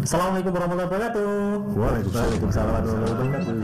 [0.00, 1.28] Assalamualaikum warahmatullahi wabarakatuh.
[1.76, 3.54] Waalaikumsalam warahmatullahi wabarakatuh.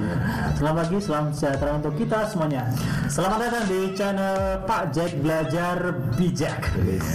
[0.56, 2.62] Selamat pagi, salam sejahtera untuk kita semuanya.
[3.08, 4.36] Selamat datang di channel
[4.68, 5.76] Pak Jack Belajar
[6.20, 6.60] Bijak.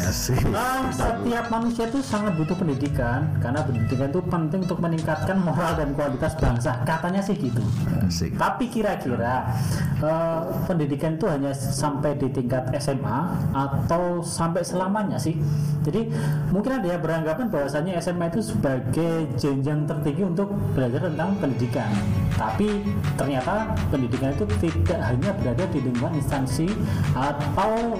[0.10, 0.42] Asik.
[0.57, 5.93] Ah, setiap manusia itu sangat butuh pendidikan karena pendidikan itu penting untuk meningkatkan moral dan
[5.93, 6.81] kualitas bangsa.
[6.81, 7.61] Katanya sih gitu.
[8.01, 8.33] Asik.
[8.41, 9.53] Tapi kira-kira
[10.01, 15.38] eh, pendidikan itu hanya sampai di tingkat SMA atau sampai selamanya sih?
[15.85, 16.09] Jadi
[16.49, 21.91] mungkin ada yang beranggapan bahwasanya SMA itu sebagai jenjang tertinggi untuk belajar tentang pendidikan.
[22.35, 22.81] Tapi
[23.16, 26.68] ternyata pendidikan itu tidak hanya berada di lingkungan instansi
[27.13, 27.98] atau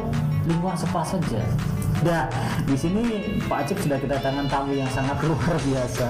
[0.48, 1.42] lingkungan sekolah saja.
[2.02, 2.26] Nah,
[2.66, 3.04] di sini
[3.46, 6.08] Pak Acip sudah kedatangan tamu yang sangat luar biasa.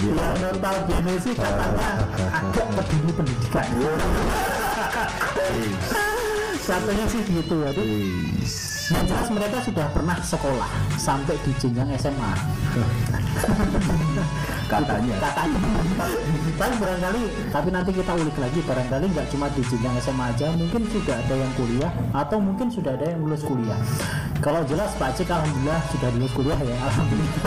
[0.00, 1.88] Yang notabene sih katanya
[2.32, 3.66] agak peduli pendidikan.
[6.64, 7.70] Katanya sih gitu ya.
[8.86, 12.32] Yang jelas mereka sudah pernah sekolah sampai di jenjang SMA.
[14.70, 15.14] Katanya.
[15.18, 15.58] Katanya.
[16.54, 20.82] Tapi barangkali, tapi nanti kita ulik lagi barangkali nggak cuma di jenjang SMA aja, mungkin
[20.86, 23.78] sudah ada yang kuliah atau mungkin sudah ada yang lulus kuliah.
[24.38, 27.42] Kalau jelas Pak Cik alhamdulillah sudah lulus kuliah ya, alhamdulillah.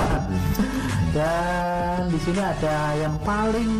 [1.16, 3.72] Dan di sini ada yang paling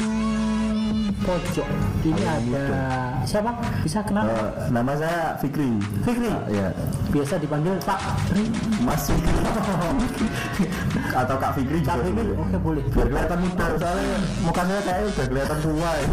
[1.24, 1.68] pojok.
[2.02, 2.66] Ini ada
[3.28, 3.52] siapa?
[3.84, 4.26] Bisa kenal?
[4.28, 5.76] Eh, nama saya Fikri.
[6.08, 6.32] Fikri.
[6.50, 6.72] Ya,
[7.10, 8.00] Biasa dipanggil Pak
[8.32, 8.46] Fikri.
[8.82, 9.36] Mas Fikri.
[11.20, 12.36] Atau Kak Fikri juga Kak Fikri, boleh.
[12.40, 12.84] oke boleh.
[12.94, 16.08] Biar kelihatan muda, soalnya mukanya kayaknya udah kelihatan tua ya.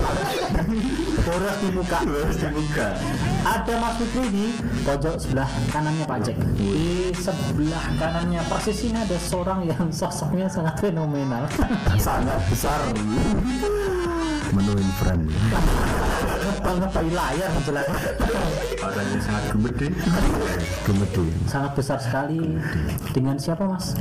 [1.27, 1.99] Boros di muka.
[2.07, 2.89] Terus dibuka.
[3.47, 4.47] Ada Mas Fikri di
[4.83, 6.39] pojok sebelah kanannya Pak Jack.
[6.57, 6.73] Di
[7.15, 11.47] sebelah kanannya persis ini ada seorang yang sosoknya sangat fenomenal.
[12.07, 12.79] Sangat besar.
[14.55, 15.25] Menuin friend.
[16.63, 17.87] Banget dari layar jelas.
[18.79, 19.87] Orangnya sangat gemede.
[20.85, 21.25] Gemede.
[21.47, 22.39] Sangat besar sekali.
[23.11, 23.95] Dengan siapa Mas?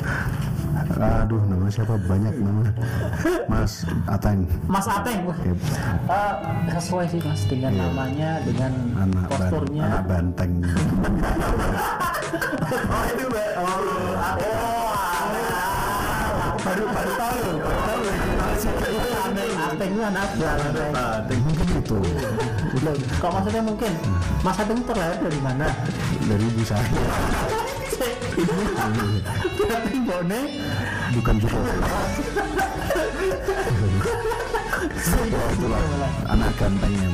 [0.96, 2.64] Aduh, nama siapa banyak nama.
[3.48, 4.44] Mas Ateng.
[4.68, 5.20] Mas Ateng.
[5.32, 5.54] Eh,
[6.76, 9.84] sesuai sih Mas dengan namanya, dengan Anak, ban, posturnya.
[9.88, 10.52] anak banteng.
[12.86, 13.48] Oh itu Mbak.
[13.56, 13.80] Oh,
[16.60, 17.44] baru baru tahu.
[19.76, 20.92] Ateng itu anak banteng.
[20.96, 22.00] Banteng gitu.
[22.80, 23.92] Loh, Kok maksudnya mungkin
[24.40, 25.68] Mas Ateng itu terlahir dari mana?
[26.32, 26.88] Dari ibu saya.
[29.60, 30.42] Berarti Bone
[31.20, 31.60] Bukan juga.
[36.24, 37.10] Anak gantengnya.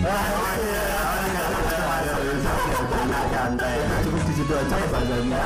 [2.93, 3.81] Anak ganteng.
[4.05, 5.37] Cukup di situ aja bahasanya.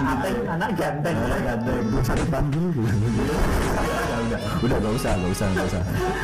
[0.00, 1.16] Ateng anak ganteng.
[1.20, 1.84] Anak ganteng.
[2.00, 2.72] Bisa dipanggil.
[4.64, 5.82] Udah, gak usah, gak usah, gak usah.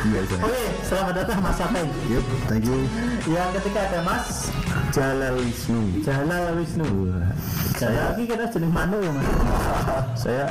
[0.09, 0.37] Gak usah.
[0.41, 1.89] Oke, selamat datang Mas Ateng.
[2.09, 2.79] Yep, thank you.
[3.29, 4.49] Yang ketiga ada Mas
[4.89, 5.81] Jalal Wisnu.
[6.01, 6.89] Jalal Wisnu.
[7.77, 9.27] Saya lagi kita jenis Manu ya Mas.
[10.17, 10.45] Saya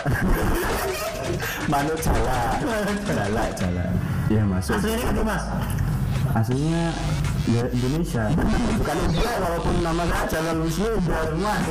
[1.66, 2.62] Manut Jala.
[3.10, 3.84] Jala, Jala.
[4.30, 4.78] Iya masuk.
[4.78, 5.44] Aslinya ini Mas.
[6.30, 6.84] Aslinya
[7.50, 8.24] ya Indonesia.
[8.78, 11.62] Bukan India walaupun nama saya Jalal Wisnu dari Mas.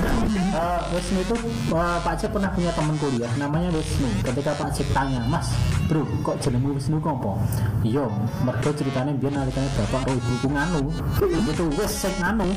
[0.51, 1.35] Eh, Wisnu itu
[1.71, 4.09] eh, Pak Cip pernah punya teman kuliah namanya Wisnu.
[4.23, 5.47] Ketika Pak Cip tanya, Mas,
[5.87, 7.39] bro, kok jenengmu Wisnu kopo?
[7.83, 8.05] Iya,
[8.43, 10.81] mergo ceritanya biar nalikane bapak karo ibuku nganu.
[11.47, 12.47] Itu wis sing nganu,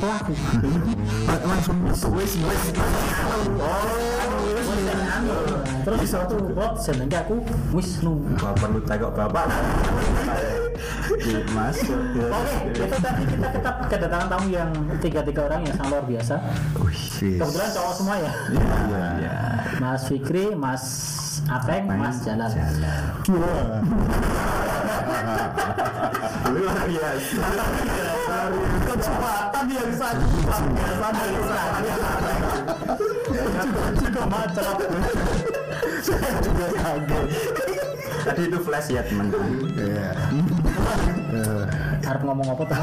[0.00, 0.32] aku.
[1.44, 2.62] Langsung wis wis wis.
[5.84, 7.36] Terus satu rot jenenge aku
[7.76, 8.14] Wisnu.
[8.40, 9.46] Gak perlu tengok bapak.
[11.54, 11.78] Mas.
[11.84, 16.34] Oke, itu tadi kita tetap kedatangan tamu yang tiga-tiga orang yang sangat luar biasa.
[17.20, 18.32] Kebetulan cowok semua ya.
[18.50, 19.36] Iya, iya.
[19.78, 20.84] Mas Fikri, Mas
[21.46, 22.50] Ateng, Mas Jalal.
[26.54, 27.44] Luar biasa.
[28.84, 31.60] Kecepatan yang sangat luar biasa.
[34.00, 34.76] Juga macet.
[36.04, 37.28] Saya juga kaget.
[38.24, 39.68] Tadi itu flash ya teman-teman.
[39.76, 40.10] Iya.
[42.04, 42.76] Harap ngomong apa tuh?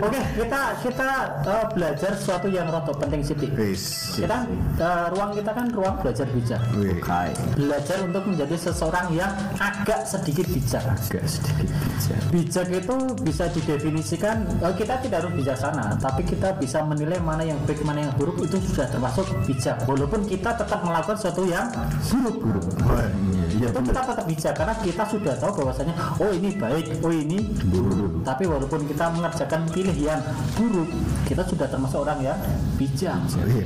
[0.00, 1.08] Oke, kita kita
[1.44, 3.36] uh, belajar sesuatu yang roto penting sih.
[3.36, 4.48] Kita
[4.80, 6.60] uh, ruang kita kan ruang belajar bijak.
[6.72, 7.20] Oke.
[7.60, 9.28] Belajar untuk menjadi seseorang yang
[9.60, 10.80] agak sedikit bijak.
[10.88, 12.14] Agak sedikit bisa.
[12.32, 17.60] Bijak itu bisa didefinisikan eh, kita tidak harus bijaksana, tapi kita bisa menilai mana yang
[17.68, 19.76] baik mana yang buruk itu sudah termasuk bijak.
[19.84, 21.68] Walaupun kita tetap melakukan sesuatu yang
[22.08, 22.36] buruk.
[22.40, 22.64] Buruk.
[22.88, 27.04] Wah, iya, iya Itu kita tetap bijak karena kita sudah tahu bahwasanya oh ini baik,
[27.04, 27.38] oh ini
[27.68, 28.24] buruk.
[28.24, 30.22] Tapi walaupun kita mengerjakan pilihan memilih yang
[30.54, 30.88] buruk
[31.26, 32.38] kita sudah termasuk orang yang
[32.78, 33.64] bijak Iya.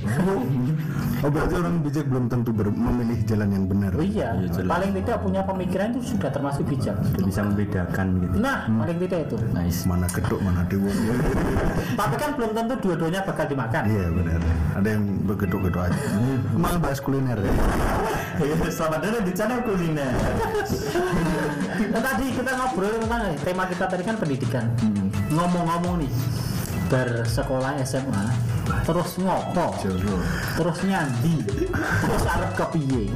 [1.21, 3.93] Oh berarti orang bijak belum tentu ber- memilih jalan yang benar.
[3.93, 4.65] oh iya jelas.
[4.67, 9.21] paling tidak punya pemikiran itu sudah termasuk bijak Sudah bisa membedakan gitu nah paling tidak
[9.25, 10.89] itu nice Mana geduk mana dewa.
[11.95, 14.41] tapi kan belum tentu dua-duanya bakal dimakan Iya benar.
[14.75, 16.01] Ada yang begeduk-geduk aja.
[16.53, 17.53] Malah bahas kuliner ya.
[18.67, 20.13] selamat datang di channel kuliner
[21.85, 24.65] Nah, tadi kita ngobrol tentang tema kita tadi kan pendidikan
[25.35, 26.13] ngomong-ngomong nih
[26.87, 28.25] bersekolah SMA
[28.85, 29.77] terus ngopo?
[30.57, 31.37] Terus nyandi?
[31.75, 33.13] Terus arep kepiye?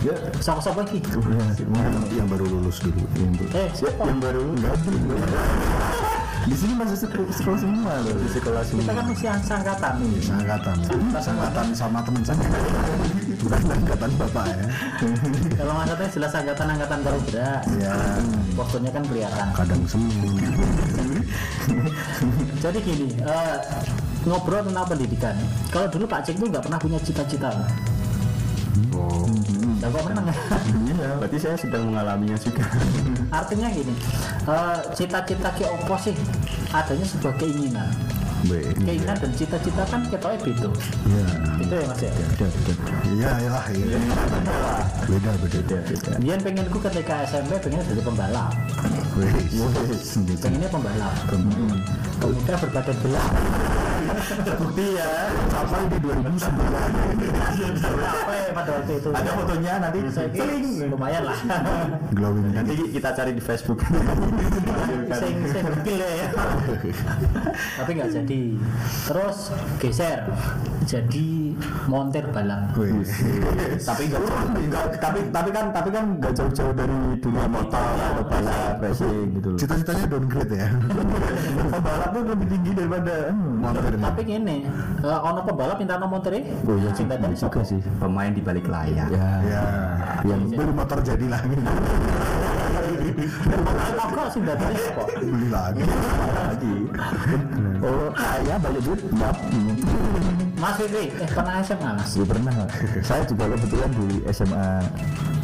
[0.00, 0.14] Ya.
[0.40, 1.00] Sama-sama iki
[2.12, 3.04] Yang baru lulus dulu.
[3.52, 4.04] eh siapa?
[4.04, 4.42] Yang baru
[6.46, 10.76] di sini masih sekolah, sekolah semua loh di sekolah kita semua kan mesti angkatan Sangkatan.
[11.18, 12.38] Sangkatan sama teman saya.
[13.42, 14.58] Bukan angkatan bapak ya.
[15.58, 17.94] kalau angkatannya jelas angkatan angkatan berat Ya
[18.54, 20.10] posturnya kan kelihatan kadang semu.
[22.62, 23.56] jadi gini eh,
[24.26, 25.34] ngobrol tentang pendidikan
[25.70, 27.50] kalau dulu Pak Cik tuh nggak pernah punya cita-cita
[28.96, 29.28] Oh.
[29.80, 30.26] Lah kok menang
[31.06, 31.14] ya?
[31.14, 32.66] iya berarti saya sedang mengalaminya juga
[33.38, 33.94] Artinya gini,
[34.46, 36.14] eh, cita-cita ke opo sih
[36.70, 37.90] adanya sebuah keinginan.
[38.44, 38.76] Baik.
[38.84, 40.68] Keinginan dan cita-cita kan ketoknya beda.
[41.08, 41.26] Ya.
[41.56, 42.10] Itu ya Mas ya.
[42.12, 42.72] beda beda
[43.08, 43.98] Iya iyalah iya.
[45.08, 45.58] Beda beda.
[45.64, 48.52] beda beda Kemudian pengenku ketika SMP pengen jadi pembalap.
[49.16, 50.20] Wes.
[50.44, 51.14] Pengennya pembalap.
[52.20, 53.28] Pemuda berbadan belah.
[54.46, 55.10] terbukti ya
[55.50, 56.46] Sampai di 2009.
[58.06, 59.08] Apa ya pada waktu itu?
[59.10, 60.54] ada fotonya nanti Saya kira
[60.86, 61.38] lumayan lah.
[62.14, 63.82] Glowing nanti kita cari di Facebook
[65.14, 66.28] sing sing ya.
[67.78, 68.25] Tapi nggak jadi.
[69.06, 69.38] Terus
[69.78, 70.26] geser
[70.86, 71.28] jadi
[71.90, 72.74] montir balap.
[73.82, 74.04] Tapi
[75.00, 79.58] tapi tapi kan tapi kan enggak jauh-jauh dari dunia motor atau balap racing gitu loh
[79.58, 80.68] Cita-citanya downgrade ya.
[81.74, 84.02] pembalap tuh lebih tinggi daripada Montir nih.
[84.04, 84.56] Tapi gini,
[85.02, 88.66] eh, ono pembalap minta nomor montir oh iya Cinta dari juga sih pemain di balik
[88.70, 89.62] layar ya Ya.
[90.24, 91.56] Yang beli motor jadi lagi.
[94.02, 95.06] Aku sih dari kok.
[95.20, 95.82] Beli lagi.
[95.86, 96.76] lagi
[97.82, 99.00] oh saya banyak duit
[100.56, 102.16] Mas Fikri, eh pernah SMA mas?
[102.16, 102.52] Gue pernah
[103.04, 104.66] saya juga kebetulan di SMA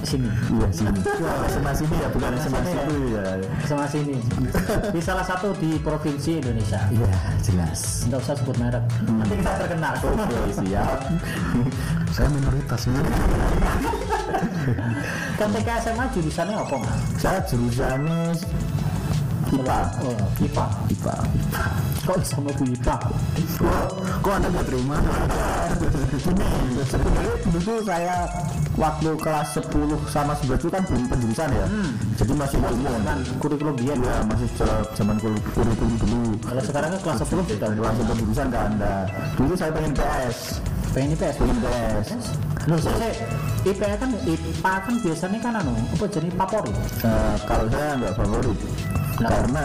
[0.03, 0.27] Sini.
[0.27, 0.99] iya sini
[1.55, 2.83] SMA sini ya bukan SMA sini ya?
[2.83, 2.97] situ
[3.71, 4.15] ya sini.
[4.91, 6.81] Di salah satu di provinsi Indonesia.
[6.91, 7.13] iya
[7.45, 8.83] jelas Nggak usah sebut merek.
[9.07, 9.95] Nanti kita terkenal.
[10.03, 10.99] oke siap
[12.17, 12.81] Saya minoritas.
[15.39, 16.99] Ketika SMA jurusannya apa mas?
[17.21, 18.33] saya jurusannya
[19.53, 20.65] IPA Oh, IPA.
[20.89, 21.15] IPA
[22.03, 22.97] Kok sama Bu IPA?
[24.19, 24.97] Kok anda nggak terima?
[26.83, 28.15] Sebenarnya dulu saya
[28.75, 29.71] waktu kelas 10
[30.09, 31.67] sama 11 itu kan belum penjurusan ya.
[32.17, 32.59] Jadi masih.
[32.59, 33.95] Kan kurikulum dia.
[33.95, 34.49] Ya, masih
[34.97, 36.21] zaman kul- kurikulum dulu.
[36.43, 38.95] Kalau sekarang kan kelas 10 sudah Kelas penjurusan kan ada.
[39.37, 40.39] Dulu saya pengen PS,
[40.91, 41.35] pengen IPS.
[41.39, 42.07] pengen PS.
[42.63, 43.11] Loh, saya,
[43.63, 46.77] IPA kan IPA kan biasanya kan anu, apa jadi favorit?
[47.03, 48.59] Eh, kalau saya nggak favorit
[49.23, 49.35] Kenapa?
[49.39, 49.65] karena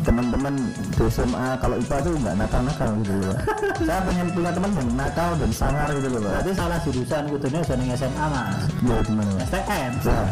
[0.00, 0.54] teman-teman
[0.96, 3.36] di SMA kalau IPA tuh nggak nakal-nakal gitu loh.
[3.86, 6.20] Saya pengen punya teman yang nakal dan sangar gitu loh.
[6.24, 8.64] Berarti salah jurusan udah ning SMA mas.
[8.80, 9.32] Ya gimana?
[9.44, 9.92] STM.
[10.00, 10.26] Nah,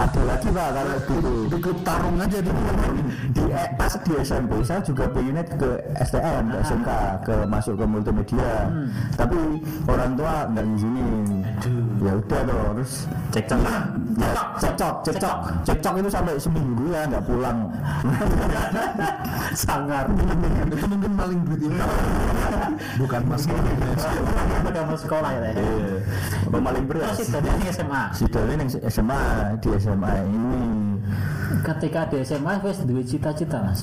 [0.00, 2.50] ada lagi pak kalau dulu Di klub tarung aja di
[3.36, 5.70] di eh, pas di SMP saya juga pengennya ke
[6.00, 6.90] STM ke SMK
[7.26, 8.70] ke masuk ke multimedia
[9.18, 9.36] tapi
[9.84, 11.26] orang tua nggak ngizinin
[12.00, 13.80] ya udah terus cekcok ya,
[14.56, 15.36] cekcok cekcok
[15.68, 17.58] cekcok itu sampai seminggu ya nggak pulang
[19.50, 20.06] Sangar.
[20.70, 21.78] itu mungkin maling duit ini.
[23.02, 23.62] Bukan masalah.
[24.62, 25.50] Udah mau sekolah ya.
[25.58, 25.98] Iya.
[26.46, 28.02] paling berat Terus itu dari SMA.
[28.14, 29.22] si Doni yang SMA
[29.58, 30.62] di SMA ini
[31.66, 33.82] Ketika di SMA wes duwe cita-cita mas.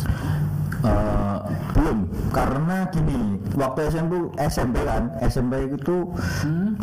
[0.88, 1.38] Eh,
[1.76, 1.98] belum.
[2.32, 3.20] Karena gini
[3.58, 4.14] waktu SMP
[4.48, 5.98] SMP kan SMP itu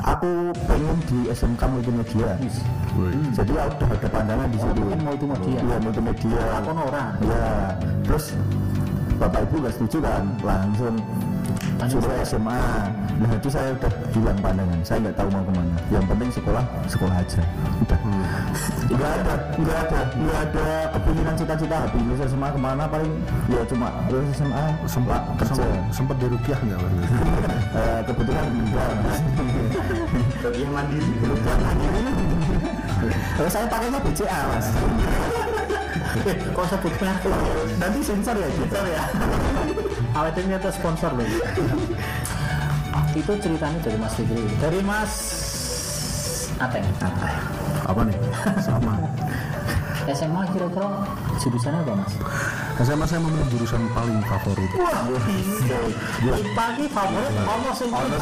[0.03, 0.33] aku
[0.67, 2.31] pengen di SMK multimedia.
[3.35, 4.81] Jadi udah ada pandangan di situ.
[4.81, 5.59] Pengen multimedia?
[5.61, 6.43] iya multimedia.
[6.63, 7.11] Aku orang.
[7.25, 7.47] ya
[8.05, 8.37] terus
[9.17, 10.95] bapak ibu gak setuju kan langsung
[11.85, 12.59] suruh SMA
[13.15, 14.79] nah itu saya udah bilang pandangan.
[14.83, 15.77] Saya nggak tahu mau ke mana.
[15.93, 17.43] Yang penting sekolah sekolah aja.
[17.85, 17.99] Udah.
[18.91, 20.67] Nggak ada nggak ada nggak ada
[20.99, 21.77] kepinginan cita-cita.
[21.87, 23.13] Habis lulus SMA ke mana paling?
[23.47, 25.65] Ya cuma lulus SMA sempat kerja.
[25.95, 27.17] Sempat di rupiah nggak waktu itu?
[27.79, 28.91] Eh, kebetulan enggak.
[30.43, 31.11] Rupiah mandiri.
[31.23, 32.03] Rupiah mandiri.
[33.37, 34.67] Kalau saya pakainya BCA mas
[36.55, 37.35] kok sebut merek?
[37.83, 39.03] nanti sensor ya sensor ya
[40.15, 41.27] Awet ini itu sponsor loh.
[43.19, 44.47] itu ceritanya dari Mas Fikri.
[44.63, 45.13] Dari Mas
[46.63, 46.87] Ateng.
[47.83, 48.15] Apa nih?
[48.63, 48.95] Sama.
[50.05, 51.03] SMA kira-kira
[51.43, 52.13] jurusannya apa mas?
[52.85, 54.69] SMA saya memilih jurusan paling favorit
[56.21, 58.19] IPA ki favorit ono sing keren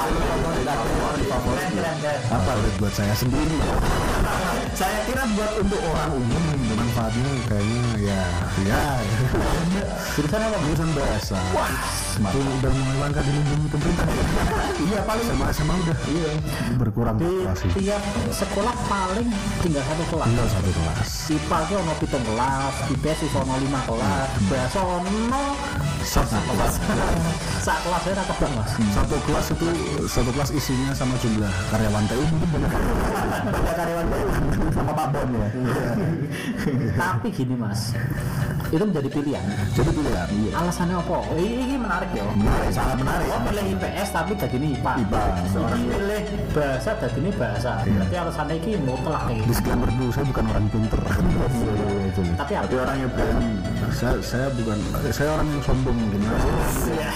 [1.73, 3.59] keren keren apa buat saya sendiri
[4.79, 6.45] saya kira buat untuk orang umum
[7.03, 8.23] manfaatnya kayaknya ya
[8.63, 8.83] ya.
[10.15, 10.55] Jurusan apa?
[10.55, 10.63] Mas?
[10.71, 11.39] jurusan bahasa
[12.13, 14.07] itu udah mulai langka dilindungi pemerintah
[14.87, 15.99] iya paling sama SMA udah.
[16.07, 16.31] Iya.
[16.79, 17.31] Berkurang di
[17.75, 19.29] tiap sekolah paling
[19.65, 20.27] tinggal satu kelas.
[20.31, 21.09] Tinggal satu kelas.
[21.33, 25.45] IPA itu ono pitung kelas, IPS itu ono lima kelas, bahasa ono
[26.03, 26.75] satu kelas
[27.63, 28.71] sak kelas saya kebak mas.
[28.91, 29.67] satu kelas itu
[30.11, 32.71] satu kelas isinya sama jumlah karyawan TU mungkin banyak
[33.43, 34.31] Banyak karyawan baru
[34.71, 35.49] sama Pak Bon ya.
[36.95, 37.95] Tapi gini mas,
[38.71, 39.45] itu menjadi pilihan.
[39.75, 41.17] jadi pilihan iya Alasannya apa?
[41.23, 42.23] Oh, ini, menarik ya.
[42.35, 44.93] menarik sangat menarik Oh pilih IPS tapi tadi ini IPA.
[45.07, 45.23] IPA.
[45.51, 46.23] Seorang pilih
[46.55, 47.71] bahasa tadi ini bahasa.
[47.83, 49.45] Berarti alasannya ini mutlak gitu.
[49.51, 51.01] disclaimer dulu saya bukan orang pinter?
[52.39, 53.51] Tapi orang yang berani.
[53.93, 54.79] Saya saya bukan
[55.13, 56.21] saya orang yang sombong mungkin
[56.93, 57.11] Ya.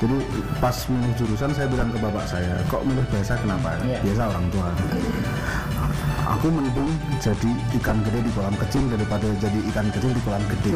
[0.00, 0.16] jadi
[0.58, 3.76] pas milih jurusan saya bilang ke bapak saya kok milih bahasa kenapa?
[3.82, 3.98] Iya.
[4.02, 4.68] biasa orang tua.
[6.24, 6.88] Aku mending
[7.20, 10.72] jadi ikan gede di kolam kecil daripada jadi ikan kecil di kolam gede.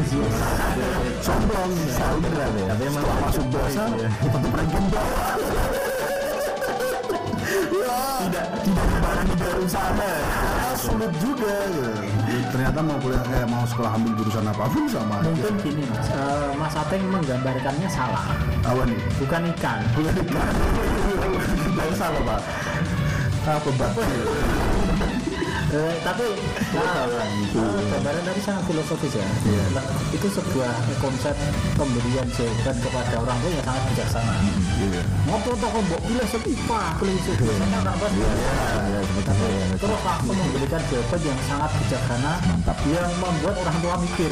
[1.25, 2.53] Sombong sombong.
[2.59, 5.33] Ya tapi emang masuk bahasa tetap ranking bawah
[8.19, 10.11] tidak tidak berani dari sana
[10.77, 12.18] sulit juga ya.
[12.45, 15.27] Ternyata mau kuliah eh, mau sekolah ambil jurusan apa pun sama aja.
[15.27, 18.23] Mungkin gini mas, Eh, Mas Ateng menggambarkannya salah.
[18.61, 19.79] apa nih Bukan ikan.
[19.93, 20.47] bukan ikan
[21.99, 22.41] salah pak.
[23.41, 24.03] apa batu
[25.69, 26.25] Eh, tapi
[26.73, 27.05] nah,
[27.93, 29.27] gambaran tadi sangat filosofis ya.
[29.77, 31.37] Nah, Itu sebuah konsep
[31.77, 34.33] pemberian jawaban kepada orang tua yang sangat bijaksana.
[34.81, 37.33] iya Ngopo toh kok mbok pilih sepipa, pilih itu.
[39.77, 42.33] Terus langsung memberikan jawaban yang sangat bijaksana,
[42.89, 44.31] yang membuat orang tua mikir.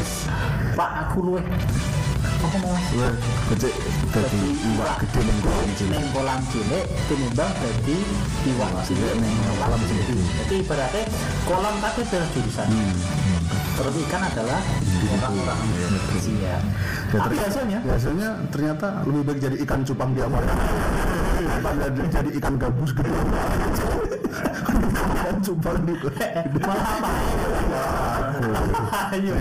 [0.78, 1.42] Pak, aku luwe.
[2.42, 2.74] Apa mau?
[2.74, 3.14] Wah,
[3.54, 3.70] gede
[4.10, 4.40] jadi
[4.74, 5.94] iwak gede ning kolam cilik.
[5.94, 7.96] Neng kolam cilik tinimbang jadi
[8.50, 9.14] iwak cilik
[9.62, 10.06] kolam cilik.
[10.42, 11.02] Jadi ibaratnya
[11.46, 12.66] kolam adalah jurusan.
[13.72, 14.60] Terus ikan adalah
[15.06, 15.58] orang-orang.
[17.14, 20.42] Tapi hasilnya Biasanya ternyata lebih baik jadi ikan cupang di.
[21.46, 23.10] Daripada jadi ikan gabus gede.
[25.14, 25.94] ikan cupang di
[26.58, 28.11] malah apa?
[29.12, 29.32] Ayo.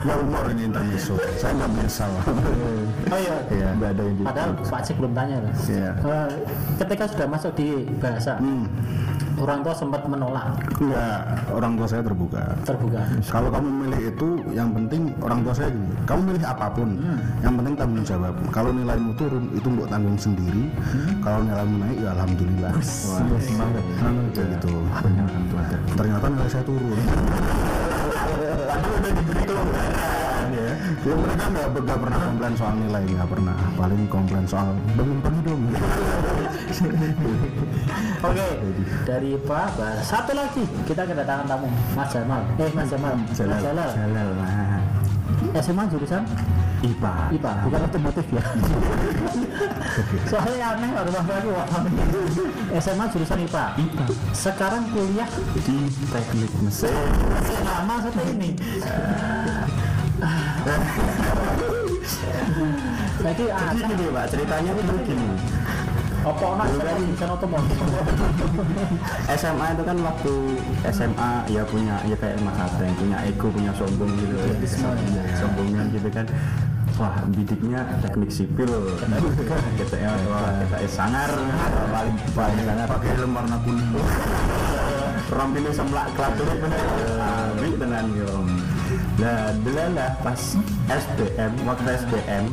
[0.00, 1.14] Ya umur ini intermezzo.
[1.36, 2.10] Saya nggak menyesal.
[3.10, 3.36] Oh iya.
[3.50, 3.68] Iya.
[3.76, 4.16] Nggak ada yang.
[4.22, 5.36] Padahal Pak Cik belum tanya.
[5.44, 6.30] Eh,
[6.78, 8.38] ketika sudah masuk di bahasa,
[9.40, 11.20] orang tua sempat menolak, Enggak,
[11.50, 12.44] orang tua saya terbuka.
[12.62, 13.00] terbuka.
[13.26, 15.92] Kalau kamu milih itu, yang penting orang tua saya gini.
[16.04, 16.88] Kamu milih apa pun,
[17.40, 18.34] yang penting tanggung jawab.
[18.52, 20.64] Kalau nilaimu turun, itu untuk tanggung sendiri.
[21.24, 22.72] Kalau nilaimu naik, ya alhamdulillah.
[22.76, 23.20] Wah,
[24.36, 24.72] gitu.
[25.96, 26.98] Ternyata nilai saya turun.
[30.50, 30.74] Ya,
[31.06, 33.54] ya mereka nggak nggak pernah komplain soal nilai, nggak pernah.
[33.78, 35.62] Paling komplain soal bangun pagi dong.
[38.20, 38.48] Oke,
[39.02, 39.74] dari Pak,
[40.06, 41.66] satu lagi kita kedatangan tamu,
[41.98, 42.46] Mas Jamal.
[42.62, 43.14] Eh, Mas Jamal.
[43.18, 43.90] Mas Jalal.
[43.90, 44.30] Jalal.
[45.58, 46.22] SMA jurusan
[46.80, 47.12] IPA.
[47.34, 48.42] IPA, bukan otomotif ya.
[50.30, 51.50] Soalnya aneh harus Mas aku.
[52.78, 53.64] SMA jurusan IPA.
[53.82, 54.04] IPA.
[54.30, 56.94] Sekarang kuliah Di teknik mesin.
[57.66, 58.50] sama seperti ini.
[63.20, 65.26] Lagi Jadi ah, gini pak, ceritanya itu gini.
[66.20, 67.78] Apa ono SMA jurusan otomotif?
[69.40, 70.34] SMA itu kan waktu
[70.92, 74.34] SMA ya punya ya kayak Mas Ateng punya ego punya sombong gitu.
[74.36, 76.26] Ya, sombongnya gitu kan.
[77.00, 78.68] Wah bidiknya teknik sipil.
[79.80, 81.30] GTL wah GTS sangar.
[81.88, 82.86] Paling paling sangar.
[82.86, 83.88] Pakai helm warna kuning.
[85.30, 86.82] rompinnya semlak kelaturan bener.
[87.22, 88.38] Abis tenan gitu
[89.20, 90.40] nah delalah pas
[90.88, 92.44] SBM waktu SBM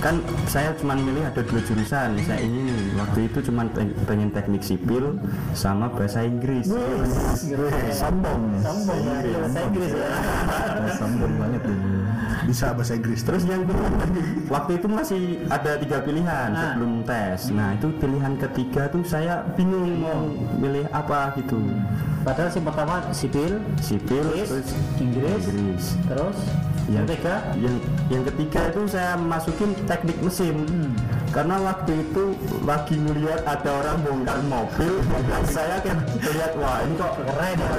[0.00, 0.16] kan
[0.48, 2.16] saya cuma milih ada dua jurusan.
[2.24, 2.64] Saya ini
[2.96, 5.20] waktu itu cuma pe- pengen teknik sipil
[5.52, 6.72] sama bahasa Inggris.
[7.92, 8.42] Sombong.
[8.60, 10.08] Sombong ya, bahasa Inggris ya.
[10.96, 11.92] sombong banget ini.
[12.48, 13.20] Bisa bahasa Inggris.
[13.20, 13.86] Terus yang kedua
[14.48, 16.72] waktu itu masih ada tiga pilihan Ah.
[16.72, 17.52] sebelum tes.
[17.52, 21.60] Nah itu pilihan ketiga tuh saya bingung mau milih apa gitu.
[22.20, 25.84] Padahal si pertama sipil, sipil Inggris, terus Inggris, Inggris.
[26.04, 26.36] terus
[26.84, 27.34] yang yang ketiga?
[27.56, 27.76] yang
[28.10, 30.66] yang ketiga itu saya masukin teknik mesin.
[31.30, 32.34] Karena waktu itu
[32.66, 34.98] lagi melihat ada orang bongkar mobil
[35.46, 37.70] saya kan lihat wah ini kok keren ya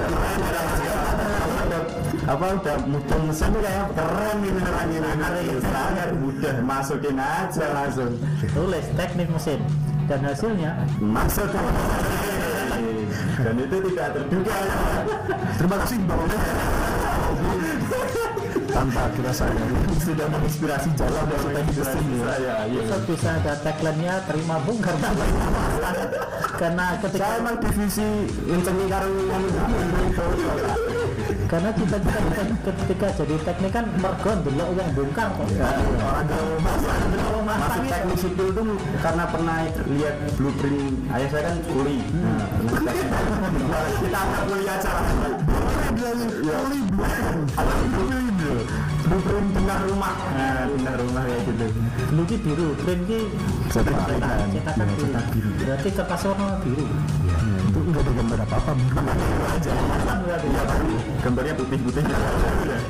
[1.68, 1.88] Udah-
[2.32, 5.10] apa udah mudeng mesin tuh kayak keren ini orang ini
[5.60, 8.16] saya udah masukin aja langsung.
[8.56, 9.60] Tulis teknik mesin.
[10.08, 10.72] Dan hasilnya?
[11.00, 11.52] Masuk.
[13.42, 14.58] Dan itu tidak terduga.
[15.60, 16.91] Terima kasih Oke.
[18.72, 22.98] Tanpa kita sadari sudah menginspirasi jalan masuk industri saya iya.
[23.04, 25.10] Bisa ada tagline-nya terima bung karena
[26.62, 28.08] karena ketika Saya emang divisi
[28.48, 29.44] ngencengi karo yang
[31.51, 35.48] karena kita kita, kita ketika jadi teknik kan mergon dulu yang bongkar kok.
[37.43, 38.63] masuk teknik sipil itu
[39.03, 42.00] karena pernah lihat blueprint ayah saya kan kuli.
[42.15, 42.48] Nah,
[44.00, 45.01] kita akan kuliah cara
[49.12, 49.48] blueprint.
[49.51, 50.15] Tengah rumah.
[50.31, 51.65] Nah tengah rumah kayak gitu.
[52.15, 53.20] Dulu ki biru, print ki
[53.67, 54.48] Cetakan.
[54.55, 55.51] cetakan biru.
[55.60, 56.88] Berarti kertas warna biru.
[57.92, 58.72] Itu enggak ada gambar apa-apa.
[61.22, 62.04] gambarnya putih-putih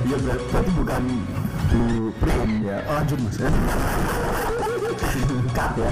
[0.02, 1.04] Iya ber- berarti bukan
[1.68, 2.78] blueprint ya.
[2.86, 3.38] Oh, lanjut Mas.
[5.52, 5.90] cut ya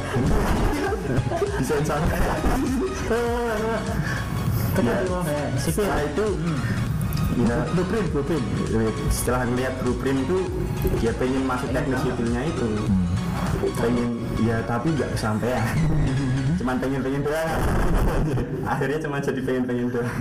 [4.70, 5.34] Kerja di mana?
[5.58, 5.82] Sipil.
[5.82, 6.26] setelah itu
[7.40, 8.46] ya Blueprint, blueprint.
[9.10, 10.38] setelah ngeliat blueprint itu
[11.00, 12.68] ya pengen masuk teknik sipilnya itu
[13.76, 15.64] pengen ya tapi nggak kesampaian
[16.60, 17.50] cuman pengen pengen doang.
[18.76, 20.12] Akhirnya cuma jadi pengen pengen doang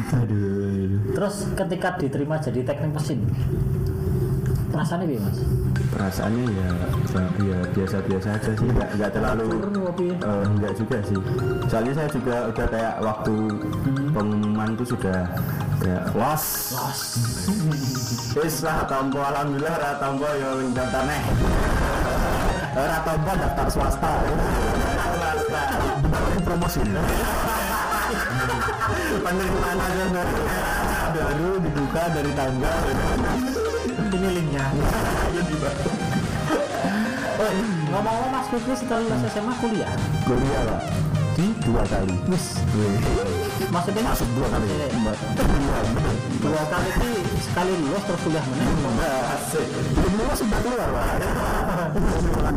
[1.18, 3.18] Terus ketika diterima jadi teknik mesin,
[4.70, 5.38] perasaannya gimana mas?
[5.88, 6.68] perasaannya ya
[7.42, 8.68] ya biasa biasa aja sih.
[8.70, 9.48] Nggak nggak terlalu
[9.98, 11.20] eh, nggak juga sih.
[11.66, 13.34] Soalnya saya juga udah kayak waktu
[14.14, 15.20] pengumuman itu sudah
[15.78, 17.00] kayak los Los.
[18.34, 21.22] wis lah tompo alhamdulillah ra tompo ya wing daftar neh
[22.74, 24.97] ra tompo daftar swasta swasta
[26.48, 26.80] Promosi.
[29.20, 30.04] penerimaan aja
[31.12, 32.72] baru dibuka dari tanggal
[34.16, 34.64] Ini linknya.
[37.36, 37.52] Oh,
[37.92, 39.92] ngomong-ngomong Mas Fikri setelah lulus SMA kuliah,
[40.24, 40.80] Kuliah lah.
[41.36, 42.16] Di dua kali.
[42.32, 42.64] wis
[43.68, 44.64] maksudnya Masuk dua kali.
[44.72, 44.88] Iya.
[44.88, 45.76] Iya,
[46.40, 47.08] dua kali itu
[47.44, 48.64] sekali lulus terus kuliah mana?
[49.36, 49.68] asik
[50.16, 51.08] lulus sudah keluar Pak.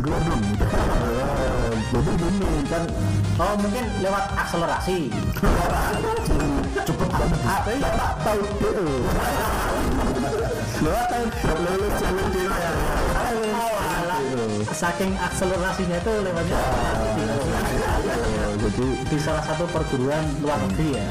[0.00, 0.40] Keluar belum.
[1.92, 2.82] Jadi gini kan
[3.40, 5.08] Oh mungkin lewat akselerasi.
[6.82, 7.78] cukup banget.
[7.80, 8.42] Bapak tahu
[10.82, 11.06] lewat
[11.62, 12.70] lulus jalur di ya
[13.52, 14.20] Oh, alah.
[14.74, 16.58] Saking akselerasinya itu lewatnya.
[16.58, 17.71] Eh,
[18.62, 21.02] Jadi di salah satu perguruan luar negeri ya.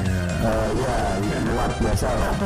[0.72, 2.31] ya ya, luar biasa lah.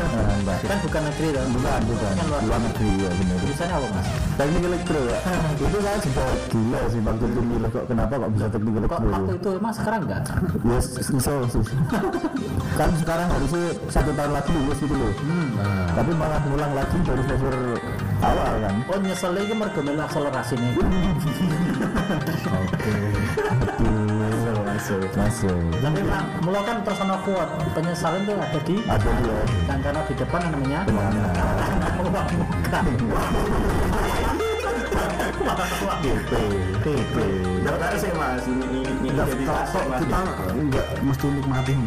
[0.45, 0.65] Eh.
[0.65, 1.49] Kan bukan negeri dong.
[1.53, 2.11] Bukan, bukan.
[2.15, 3.37] Kan luar Luar negeri ya benar.
[3.45, 4.07] Jurusannya apa mas?
[4.35, 5.19] Teknik elektro ya.
[5.65, 9.09] itu saya juga gila sih waktu itu milih kok kenapa kok bisa teknik Kok elektro.
[9.13, 10.21] waktu itu emang sekarang enggak?
[10.65, 10.79] Ya
[11.13, 11.63] misal sih.
[12.75, 13.63] kan sekarang harusnya
[13.93, 15.13] satu tahun lagi lulus gitu loh.
[15.93, 17.55] Tapi malah ngulang lagi dari semester
[18.25, 18.75] awal kan.
[18.89, 20.73] Oh nyesel lagi mergo akselerasi nih.
[23.61, 24.14] Betul.
[24.75, 25.07] Masuk.
[25.15, 25.55] Masuk.
[25.79, 29.39] Tapi Pak, mula kan personal quote penyesalan tuh ada di Ada dia.
[29.71, 30.83] dan karena di depan namanya.
[35.35, 36.31] TP.
[36.79, 37.15] TP.
[37.65, 39.31] daftar sih mas mas
[39.99, 40.21] kita
[40.53, 41.79] enggak mesti nikmatin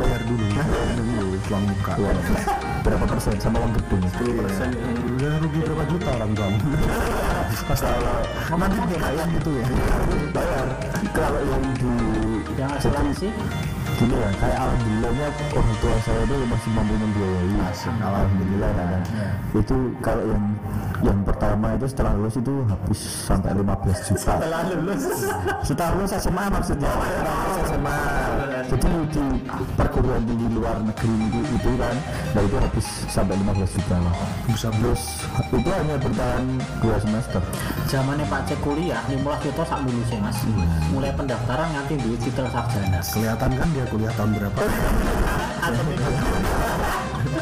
[0.00, 1.92] bayar dulu bayar dulu uang muka
[2.82, 4.68] berapa persen sama uang gedung 10 persen
[5.20, 6.48] ya rugi berapa juta orang tua
[7.68, 8.22] masalah
[8.54, 9.66] nanti dia bayar gitu ya
[10.32, 10.66] bayar
[11.12, 11.90] kalau yang di
[12.52, 13.28] Yang akselerasi
[13.98, 17.54] gini ya kayak alhamdulillahnya orang tua saya itu masih mampu membiayai.
[18.02, 19.02] Alhamdulillah kan.
[19.54, 20.44] Itu kalau yang
[21.02, 24.32] yang pertama itu setelah lulus itu habis sampai 15 juta.
[24.38, 25.02] Setelah lulus.
[25.66, 26.90] Setelah lulus SMA maksudnya.
[26.90, 27.98] Lulus SMA
[28.72, 29.24] jadi di
[29.76, 31.96] perguruan tinggi luar negeri itu, itu kan
[32.32, 34.14] nah itu habis sampai 15 juta lah.
[34.48, 34.68] Bisa.
[34.72, 35.02] Terus
[35.52, 36.44] itu hanya bertahan
[36.80, 37.42] dua semester.
[37.90, 40.38] Zamannya Pak Cek kuliah 15 juta sak lulusnya mas.
[40.94, 43.00] Mulai pendaftaran nanti duit titel sarjana.
[43.12, 44.60] kelihatan kan dia kuliah tahun berapa?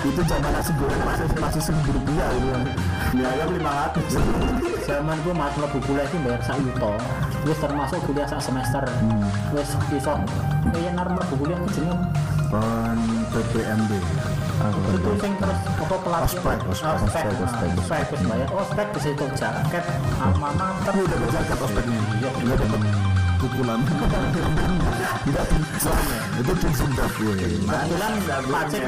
[0.01, 2.49] Itu zaman goreng masih masih seribu rupiah itu
[3.11, 4.17] biaya lima ratus.
[4.87, 6.93] Zaman gue lebu kuliah sih bayar sak juta.
[7.43, 8.83] Terus termasuk kuliah sak semester.
[9.51, 10.15] Terus iso.
[10.71, 11.97] Kayak normal kuliah kucingnya
[12.51, 12.99] Pon
[13.31, 13.91] PPMB
[14.61, 18.49] itu sing terus apa pelatihan Ospek, ospek, ospek ospek, ospek, ospek bayar.
[18.53, 19.85] Ospek di situ jaket
[20.21, 22.01] alma mater udah berjaket ospeknya.
[22.21, 23.10] Iya nggak dapat
[23.41, 23.81] pukulan.
[25.25, 25.45] Tidak
[25.81, 26.19] soalnya.
[26.41, 28.83] Itu tim sundap gue kebetulan Pak Cek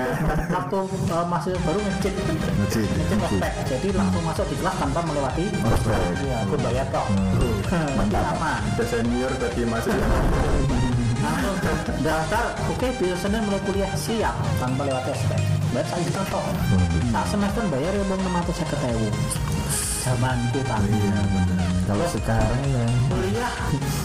[0.52, 3.52] waktu eh, masih baru ngecit ngecit ngecit ospek.
[3.68, 6.00] Jadi langsung masuk di kelas tanpa melewati ospek.
[6.20, 7.06] Iya aku bayar kok
[7.96, 8.24] mantap.
[8.36, 9.96] Aman udah senior tadi masuk
[11.22, 11.56] langsung
[12.02, 13.92] daftar oke biasanya mulai kuliah.
[13.96, 15.40] Siap tanpa lewat ospek.
[15.72, 16.44] Bayar satu juta kok
[17.12, 19.08] tak semester bayar ya bang enam ratus saya ketemu
[20.02, 20.82] zamanku kan
[21.82, 23.52] kalau sekarang ya kuliah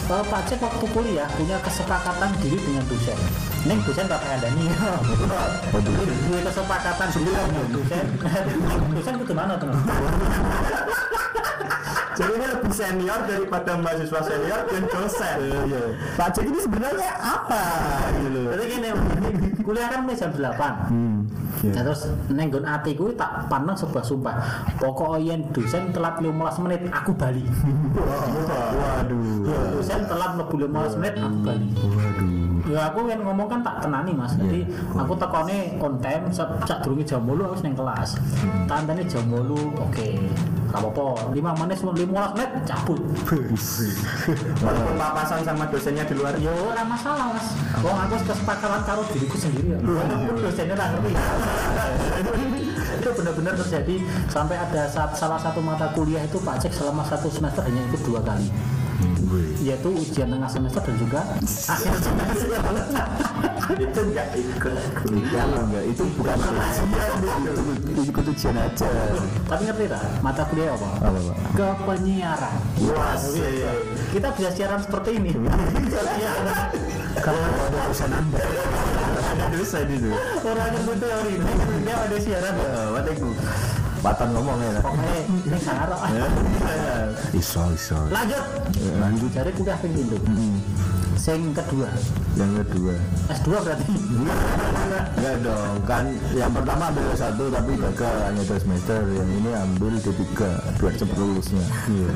[0.09, 3.19] eh, Pak Cek waktu kuliah punya kesepakatan diri dengan dosen
[3.67, 4.63] Neng dosen tak kandani.
[5.75, 8.05] Duwe kesepakatan sembilan dosen.
[8.95, 9.67] Dosen kudu mana tuh?
[12.17, 15.37] Jadi ini lebih senior daripada mahasiswa senior dan dosen.
[15.67, 15.83] Iya.
[16.15, 17.63] Pak Cek ini sebenarnya apa
[18.23, 18.39] gitu.
[18.55, 18.89] Jadi gini,
[19.67, 20.47] kuliah kan mulai jam 8
[20.87, 21.26] Hmm.
[21.73, 22.01] Nah, terus
[22.31, 24.35] nenggon ati kuwi tak pandang sebuah sumpah.
[24.79, 27.43] Pokoknya yen dosen telat 15 menit aku bali.
[28.77, 29.47] Waduh.
[29.75, 31.67] Dosen telat mlebu 15 menit aku bali.
[31.75, 32.56] Waduh.
[32.67, 34.35] Ya aku yang ngomong kan tak tenani Mas.
[34.35, 36.47] Jadi aku tekone on time sak
[36.83, 38.19] durunge jam 8 wis ning kelas.
[38.67, 39.47] Tandane jam 8
[39.79, 40.07] oke.
[40.67, 41.31] Gak apa-apa.
[41.31, 42.99] 5 menit 15 menit cabut.
[44.59, 46.35] Walaupun papasan sama dosennya di luar.
[46.43, 47.55] Ya ora masalah Mas.
[47.79, 49.79] Wong aku kesepakatan karo diriku sendiri ya.
[49.79, 51.11] Walaupun dosennya ora ngerti.
[52.97, 53.95] itu benar-benar terjadi
[54.27, 58.01] sampai ada saat salah satu mata kuliah itu Pak Cek selama satu semester hanya ikut
[58.03, 58.49] dua kali
[59.61, 61.21] yaitu ujian tengah semester dan juga
[61.67, 62.47] akhir semester.
[63.67, 64.79] Itu enggak ikut.
[65.03, 67.19] Kuliah enggak itu bukan ujian.
[67.83, 68.89] Itu ikut ujian aja.
[69.43, 70.89] Tapi ngerti tak mata kuliah apa?
[71.03, 72.55] apa pak kepenyiaran.
[72.87, 73.71] Wah iya.
[74.15, 75.31] kita bisa siaran seperti ini.
[77.17, 80.11] Kalau ada urusan anda, ada dosen itu
[80.45, 81.51] orang yang butuh teori ini
[81.83, 82.53] dia ada siaran.
[82.55, 83.27] Apa itu
[84.01, 84.81] patan ngomong ya.
[84.81, 85.99] Pokoknya ini sarah
[87.33, 87.99] iso iso.
[88.09, 88.43] lanjut.
[88.97, 89.29] Lanjut.
[89.33, 90.17] jadi kuliah ping pintu
[91.17, 91.89] sing kedua.
[92.37, 92.93] Yang kedua.
[93.33, 93.93] S2 berarti.
[95.17, 99.93] Enggak dong kan yang pertama ambil satu tapi gagal hanya dua semester yang ini ambil
[99.99, 100.23] D3
[100.77, 102.09] biar cepet lulusnya iya.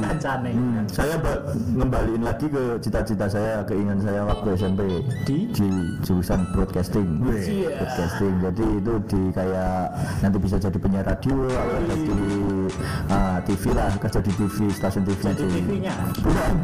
[0.00, 0.52] Kancane
[0.88, 4.80] saya ba- ngembaliin lagi ke cita-cita saya keinginan saya waktu SMP
[5.26, 5.50] Di?
[5.50, 5.68] di
[6.02, 7.08] jurusan broadcasting.
[7.26, 7.82] Iya.
[7.82, 8.34] broadcasting.
[8.40, 9.74] Jadi itu di kayak
[10.22, 12.06] nanti bisa jadi penyiar radio atau jadi
[13.10, 15.94] ah, TV lah kerja di TV stasiun TV jadi TV-nya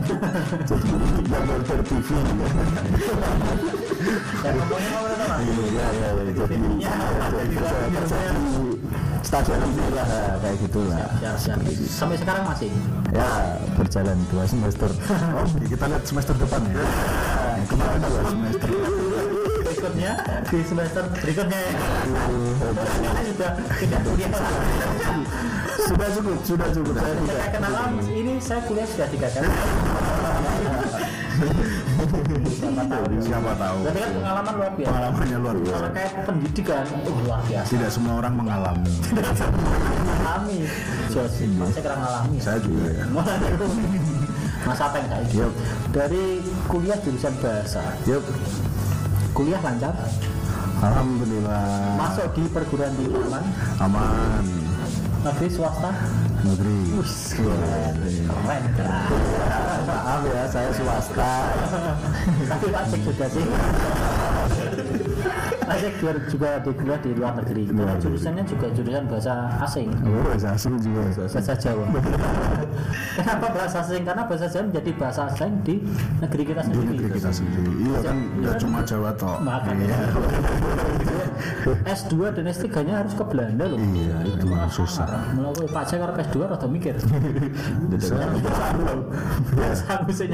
[0.70, 0.90] jadi
[1.36, 2.08] order TV
[4.42, 6.54] saya ngomongnya apa tuh mas iya iya iya jadi kerja
[7.50, 7.56] di
[9.26, 10.06] stasiun TV lah
[10.38, 11.10] kayak gitulah.
[11.90, 12.70] Sampai sekarang masih?
[13.10, 14.90] Ya berjalan dua semester.
[15.36, 16.78] Oh, kita lihat semester depan ya.
[17.70, 18.70] Kemarin dua semester.
[19.86, 20.12] Berikutnya
[20.44, 24.30] di semester berikutnya Karena sudah tidak kuliah
[25.78, 29.46] sudah cukup sudah cukup saya tidak kenalan ini saya kuliah sudah tiga kali
[32.48, 33.78] siapa tahu Siapa tahu.
[33.84, 35.74] berarti kan pengalaman luar biasa Pengalamannya luar biasa.
[35.76, 38.92] kalau kayak pendidikan oh, luar biasa Tidak semua orang mengalami.
[40.02, 40.58] mengalami
[41.06, 41.28] saya
[41.76, 43.04] kurang ngalami Saya juga ya.
[44.66, 45.52] Mas apa yang kayak Yup.
[45.92, 46.24] dari
[46.66, 48.24] kuliah jurusan bahasa Yup.
[49.36, 49.92] Kuliah lancar
[50.80, 51.96] Alhamdulillah.
[52.00, 53.44] masuk di perguruan tinggi aman
[53.84, 54.44] Aman.
[55.28, 55.92] negeri swasta
[56.40, 56.80] Negeri.
[58.72, 58.92] keren
[59.84, 61.32] maaf ya saya swasta
[62.50, 63.44] tapi Cek juga sih
[65.68, 65.92] Cek
[66.28, 70.74] juga, di kuliah di luar negeri karena jurusannya juga jurusan bahasa asing Oh, bahasa asing
[70.78, 71.00] juga.
[71.18, 71.84] bahasa Jawa
[73.16, 75.74] kenapa bahasa asing karena bahasa Jawa menjadi bahasa asing di
[76.18, 77.70] negeri kita Di sendiri negeri kita sendiri.
[77.76, 78.46] Iya kan, Iya.
[78.46, 79.36] ya cuma Jawa toh.
[79.40, 79.96] makanya
[81.98, 85.06] S2 dan S3 nya harus ke Belanda loh Iya, itu susah.
[85.32, 86.94] melalui Pak Cek harus S2 atau mikir
[87.96, 88.28] Saya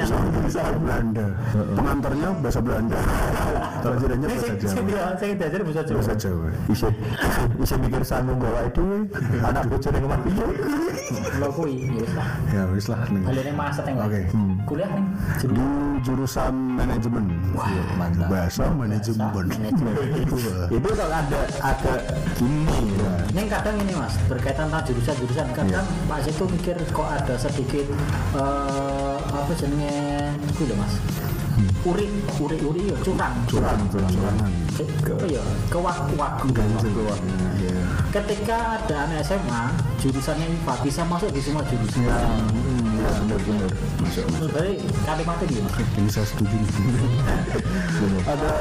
[0.03, 1.25] bahasa Belanda.
[1.73, 2.97] Pengantarnya bahasa Belanda.
[3.81, 5.15] Pelajarannya bahasa saya Jawa.
[5.23, 6.47] Saya saya diajar bahasa Jawa Bahasa Jawa.
[6.67, 6.87] bisa
[7.55, 8.83] bisa mikir sanggung bawa itu
[9.39, 10.45] anak bocor yang ke mana piye
[11.39, 13.23] lo kui ya wis lah Ya wis lah nih.
[13.23, 14.21] balik yang masa tengok Oke.
[14.67, 15.05] kuliah nih
[15.39, 15.63] Di
[16.03, 17.25] jurusan manajemen.
[17.95, 18.27] mantap.
[18.27, 19.31] Bahasa manajemen.
[19.31, 20.67] Wah.
[20.67, 21.93] itu kalau ada ada
[22.35, 22.67] gini
[22.99, 27.33] ya Ini kadang ini mas berkaitan tentang jurusan-jurusan kadang Pak Cek tuh mikir kok ada
[27.39, 27.87] sedikit
[28.35, 29.95] eh, apa jenenge
[30.43, 30.93] itu loh mas
[31.83, 32.07] uri
[32.39, 34.51] uri uri ya curang curang curang Curangan.
[34.73, 36.31] ke, ke, ya kewak-kewak
[38.13, 39.63] ketika ada anak SMA
[40.01, 42.17] jurusannya IPA bisa masuk di semua jurusan ya
[43.03, 43.71] ya benar benar
[44.13, 44.77] Berarti
[45.09, 45.81] kalimatnya gimana?
[45.97, 46.53] Ini saya setuju.
[48.29, 48.53] ada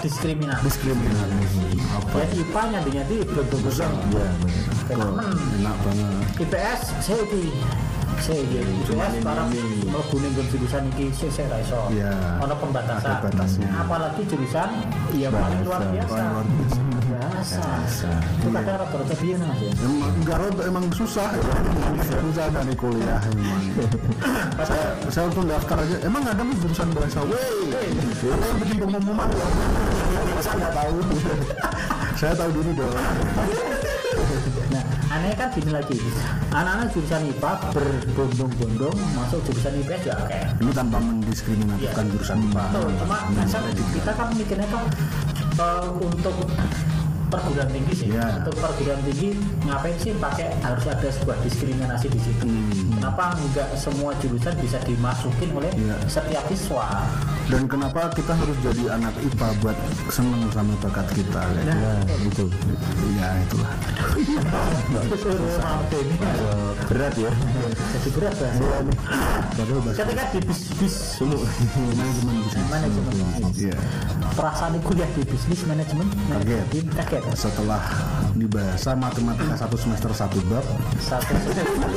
[0.00, 0.62] diskriminasi.
[0.64, 1.60] Diskriminasi.
[1.92, 2.16] Apa?
[2.16, 4.30] Ya IPA nyadi-nyadi belum belum ya benar
[4.86, 5.20] Kok
[5.60, 6.08] enak banget.
[6.40, 7.22] IPS saya
[8.20, 9.48] saya IPS barang
[9.86, 11.80] mlebu ning nggon jurusan iki saya saya ra iso.
[12.42, 13.12] Ono pembatasan.
[13.20, 13.68] Ada batasnya.
[13.76, 14.70] Apalagi jurusan
[15.14, 16.22] yang paling luar biasa.
[17.06, 17.62] Biasa.
[18.40, 19.72] Itu kadang rata-rata Mas ya.
[19.84, 21.44] Emang enggak rodo emang susah ya.
[22.02, 23.62] Susah dari kuliah emang.
[24.64, 25.96] saya saya tuh daftar aja.
[26.02, 27.20] Emang ada nih jurusan bahasa.
[27.22, 29.28] Woi, ada yang bikin pengumuman.
[30.40, 30.96] Saya nggak tahu.
[32.16, 32.96] saya tahu dulu dong.
[34.72, 34.84] Nah,
[35.16, 35.96] aneh kan gini lagi.
[36.52, 42.12] Anak-anak jurusan IPA berbondong-bondong masuk jurusan IPS ya kayak ini tanpa mendiskriminatifkan Iya.
[42.12, 43.46] jurusan IPA Betul, cuma Nah,
[43.92, 44.82] kita kan mikirnya kan
[45.56, 46.36] eh, untuk
[47.36, 48.08] perguruan tinggi sih.
[48.08, 48.40] Iya.
[48.40, 49.28] Untuk perguruan tinggi
[49.62, 52.44] ngapain sih pakai harus ada sebuah diskriminasi di situ?
[52.44, 52.96] Hmm.
[52.96, 55.96] Kenapa enggak semua jurusan bisa dimasukin oleh Iya.
[56.08, 56.88] setiap siswa?
[57.46, 59.78] dan kenapa kita harus jadi anak IPA buat
[60.10, 61.94] seneng sama bakat kita kayak Nah, ya
[62.26, 62.44] itu
[63.14, 63.70] ya itulah
[66.90, 67.30] berat ya
[67.94, 68.64] jadi berat bahasa
[69.94, 71.38] Ketika di bis-bis dulu
[71.94, 73.56] manajemen bisnis manajemen bisnis.
[73.70, 73.76] Iya.
[74.34, 76.66] perasaan kuliah di bisnis manajemen Kaget.
[76.98, 77.82] kaget setelah
[78.36, 80.62] dibahasa matematika satu semester satu bab.
[81.00, 81.34] Satu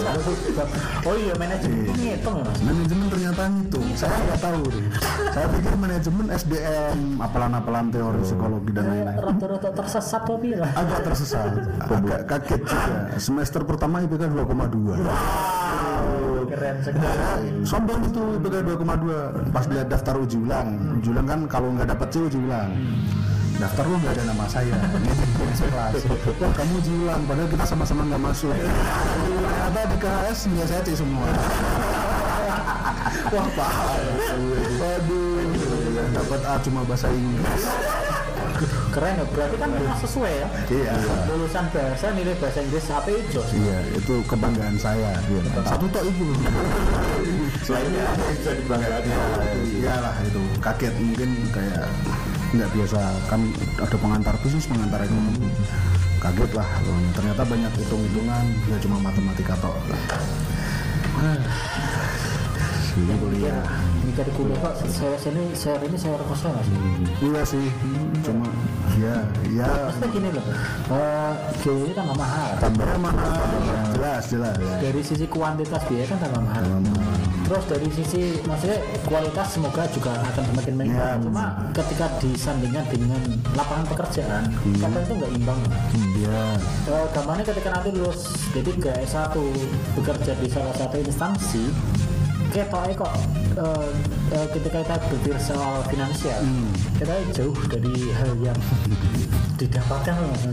[0.02, 0.70] satu bab.
[1.06, 4.86] oh iya manajemen itu ngitung ya manajemen ternyata itu saya nggak tahu deh.
[5.30, 9.18] Saya pikir manajemen SDM apalan-apalan teori psikologi dan lain-lain.
[9.20, 11.52] Rata-rata tersesat tapi lah agak tersesat.
[11.84, 12.96] Agak kaget juga.
[13.20, 14.98] Semester pertama IPK 2,2
[16.50, 17.50] keren sekali.
[17.62, 20.98] Sombong itu IPK 2,2 pas lihat daftar uji ulang.
[20.98, 22.72] Uji ulang kan kalau nggak dapet C uji ulang
[23.60, 24.72] daftar lu nggak ada nama saya.
[24.72, 25.60] Ini kelas
[26.39, 28.56] wah kamu uji ulang padahal kita sama-sama nggak masuk.
[28.56, 31.28] Ternyata di KHS nggak saya C semua.
[33.30, 34.15] Wah paham
[34.80, 35.43] waduh.
[36.15, 37.63] Dapat A cuma bahasa Inggris.
[38.89, 40.48] Keren ya berarti kan memang sesuai ya.
[40.67, 40.93] Iya.
[41.32, 45.19] Lulusan bahasa nilai bahasa Inggris HP hijau iya itu kebanggaan saya.
[45.67, 46.28] Satu tok itu.
[47.63, 48.08] Selainnya
[48.39, 49.04] bisa dibanggakan.
[49.67, 51.88] Iyalah itu kaget mungkin kayak
[52.55, 52.99] nggak biasa.
[53.29, 53.41] Kan
[53.79, 55.49] ada pengantar khusus pengantar ekonomi
[56.19, 56.67] kaget lah.
[57.15, 58.45] Ternyata banyak hitung-hitungan.
[58.69, 59.75] Nggak cuma matematika tok.
[62.99, 63.63] Yang kuliah
[64.03, 66.67] ini dari kuliah kok saya sini share ini share kosong mas.
[67.23, 67.71] Iya sih.
[68.27, 68.43] Cuma
[68.99, 69.23] ya
[69.55, 69.67] ya.
[69.88, 70.43] Maksudnya gini loh
[70.91, 71.33] eh
[71.63, 72.49] biaya ini tambah mahal.
[72.59, 73.39] Tambahnya mahal.
[73.95, 74.55] Jelas jelas.
[74.59, 76.63] Dari sisi kuantitas biaya kan tambah mahal
[77.49, 78.77] terus dari sisi maksudnya
[79.09, 81.17] kualitas semoga juga akan semakin meningkat.
[81.17, 81.23] Ya.
[81.25, 83.21] cuma ketika disandingkan dengan
[83.57, 84.43] lapangan pekerjaan
[84.77, 85.59] kadang itu nggak imbang.
[85.97, 86.41] Iya.
[86.93, 88.21] Eh, gampangnya ketika nanti lulus
[88.53, 88.69] D3
[89.01, 89.33] S1
[89.97, 91.65] bekerja di salah satu instansi
[92.53, 93.13] ketoknya kok
[93.57, 93.89] eh,
[94.33, 96.41] eh, ketika kita berpikir soal finansial
[96.97, 98.59] kita jauh dari hal yang
[99.60, 100.13] didapatkan.
[100.15, 100.43] Mas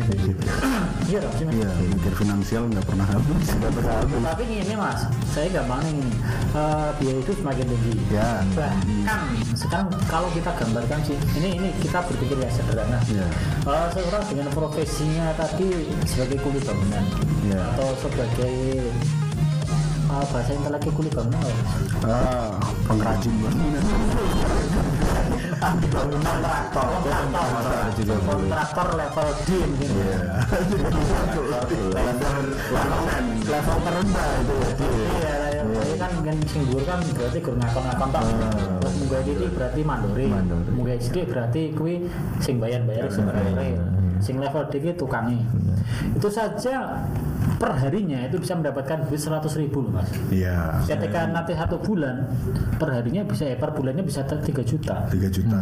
[1.06, 3.46] iya dong sih iya mikir finansial nggak pernah habis.
[3.54, 4.18] Nggak pernah habis.
[4.26, 6.08] Tapi gini mas saya gampangnya ini
[6.52, 7.94] eh, biaya itu semakin tinggi.
[8.10, 9.18] Ya bahkan
[9.54, 12.98] sekarang kalau kita gambarkan sih ini ini kita berpikir ya sederhana.
[13.06, 13.26] Ya
[13.66, 17.04] Eh, seorang dengan profesinya tadi sebagai kuli bangunan
[17.46, 17.62] Ya.
[17.78, 18.82] atau sebagai
[20.10, 21.52] uh, bahasa intelektual kuli bangunan apa?
[22.06, 22.50] ah
[22.86, 23.32] pengrajin.
[25.90, 26.36] Bangunan
[26.70, 26.88] kontraktor
[28.26, 29.90] kontraktor level D mungkin.
[29.96, 30.18] Iya.
[33.46, 35.34] level terendah itu ya.
[35.46, 35.62] Iya.
[35.66, 38.22] Ini kan kan sing dhuwur kan berarti gur ngakon-ngakon tok.
[38.82, 40.26] Terus munggah iki berarti mandori.
[40.70, 41.94] Munggah sithik berarti kuwi
[42.38, 43.26] sing bayar-bayar sing
[44.20, 45.44] sing level D ki tukange
[46.16, 47.04] itu saja
[47.56, 50.08] per harinya itu bisa mendapatkan duit 100 ribu loh mas.
[50.28, 50.80] Iya.
[50.84, 52.28] Ketika nanti satu bulan
[52.76, 55.08] per harinya bisa eh, per bulannya bisa 3 juta.
[55.08, 55.60] 3 juta.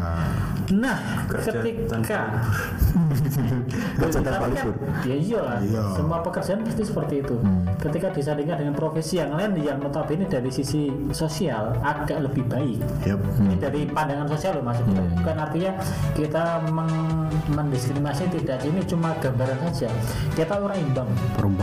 [0.75, 0.99] Nah
[1.31, 2.19] Kerja ketika
[4.01, 4.67] Kerja Tapi kan,
[5.07, 5.59] ya iya lah.
[5.63, 5.83] Iya.
[5.95, 7.37] semua pekerjaan pasti seperti itu.
[7.79, 12.79] Ketika disandingkan dengan profesi yang lain yang notabene dari sisi sosial agak lebih baik.
[13.07, 13.21] Yap.
[13.41, 15.73] ini dari pandangan sosial loh maksudnya bukan artinya
[16.17, 19.91] kita meng- mendiskriminasi tidak ini cuma gambaran saja.
[20.35, 21.09] Kita orang imbang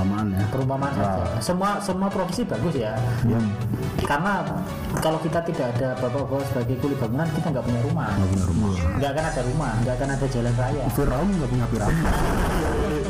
[0.02, 0.46] perumpamaan ya.
[0.50, 2.94] Perumpamaan saja semua semua profesi bagus ya.
[4.02, 4.42] Karena
[5.00, 8.10] kalau kita tidak ada bapak-bapak sebagai kuli bangunan kita nggak punya rumah.
[8.18, 8.72] Nggak punya rumah.
[8.98, 10.84] Nggak akan ada rumah nggak akan ada jalan raya.
[10.94, 12.06] Firaun nggak punya piramid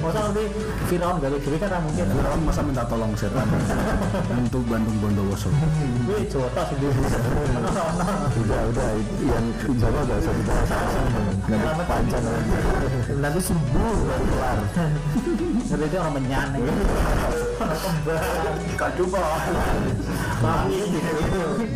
[0.00, 0.44] masa nanti
[0.92, 3.48] Firaun gak duit kan mungkin Firaun masa minta tolong setan
[4.36, 5.48] untuk Bandung Bondowoso
[6.04, 7.00] gue Jota sendiri
[8.44, 8.88] udah udah
[9.24, 9.46] yang
[9.80, 10.70] Jawa gak usah dibahas
[11.48, 12.52] nanti panjang lagi
[13.16, 14.58] nanti baru kelar
[15.70, 16.14] Jadi itu orang
[18.76, 19.04] kado
[20.40, 20.76] tapi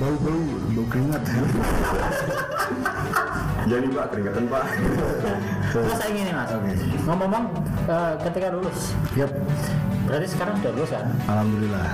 [0.01, 0.41] bau bau
[0.75, 1.23] bau keringat
[3.65, 4.65] jadi pak keringatan pak.
[5.73, 6.51] Terus saya gini mas
[7.05, 7.45] ngomong-ngomong
[7.89, 8.93] eh, ketika lulus.
[9.17, 9.33] Yap
[10.05, 11.89] berarti sekarang udah lulus kan alhamdulillah.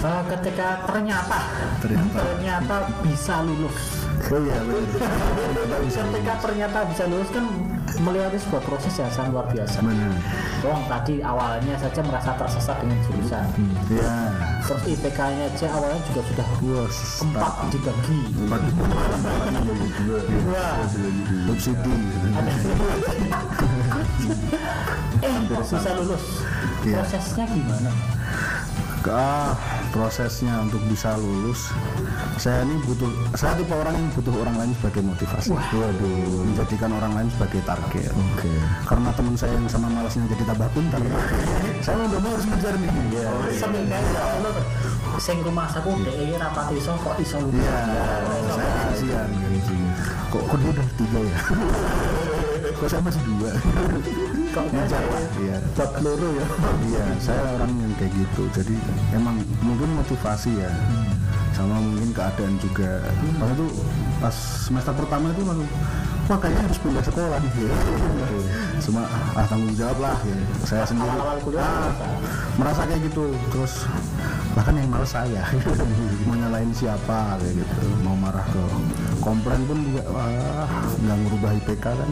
[0.00, 1.38] Eh, ketika ternyata
[1.84, 2.18] Ternyata.
[2.24, 3.78] ternyata bisa lulus.
[4.20, 5.80] Oh iya benar.
[5.90, 7.44] Ketika ternyata bisa lulus kan
[7.98, 9.82] melewati sebuah proses yang sangat luar biasa.
[9.82, 10.14] benar
[10.62, 13.44] Wong tadi awalnya saja merasa tersesat dengan jurusan.
[13.90, 14.14] ya
[14.62, 16.88] Terus IPK-nya aja awalnya juga sudah wah
[17.26, 18.20] empat dibagi.
[18.46, 18.62] empat
[20.50, 20.76] Wah,
[21.50, 21.94] subsidi
[22.30, 22.52] ada
[25.20, 26.24] eh kok bisa lulus.
[26.80, 26.96] Iya.
[27.02, 27.90] Prosesnya gimana?
[29.08, 29.56] Ah
[29.94, 31.72] prosesnya untuk bisa lulus.
[32.36, 35.48] Saya ini butuh saya tipe orang yang butuh orang lain sebagai motivasi.
[35.54, 36.44] Waduh.
[36.52, 38.12] Menjadikan orang lain sebagai target.
[38.12, 38.52] Oke.
[38.84, 41.00] Karena teman saya yang sama malasnya jadi tambah pintar.
[41.80, 42.90] Saya udah mau harus ngejar nih.
[43.16, 43.28] Iya.
[43.56, 44.54] Sambil kayak ya Allah,
[45.16, 47.38] sing rumah saku dhek rapati iso kok iso.
[47.40, 47.78] Iya,
[48.52, 49.30] saya kasihan
[50.30, 51.38] kok kok dia udah tiga ya?
[52.80, 53.50] Kok saya masih dua
[54.50, 54.86] Kok lah
[55.38, 55.56] iya.
[55.78, 56.46] bab loro ya.
[56.90, 58.42] iya saya orang yang kayak gitu.
[58.50, 58.74] Jadi
[59.14, 60.70] emang mungkin motivasi ya.
[61.54, 62.98] Sama mungkin keadaan juga.
[63.38, 63.66] Pas itu
[64.18, 64.34] pas
[64.66, 65.70] semester pertama itu langsung
[66.30, 67.52] wah kayaknya harus pindah sekolah nih.
[67.62, 67.74] Ya.
[68.82, 69.02] cuma
[69.38, 70.18] ah tanggung jawab lah.
[70.26, 71.14] Ya saya sendiri
[71.46, 71.90] kuliah ah,
[72.58, 72.82] merasa.
[72.90, 73.30] kayak gitu.
[73.54, 73.86] Terus
[74.58, 75.46] bahkan yang males saya.
[76.26, 77.86] Mau nyalain siapa kayak gitu.
[78.02, 78.62] Mau marah ke
[79.22, 80.66] komplain pun juga wah
[81.06, 82.10] nggak ngubah IPK kan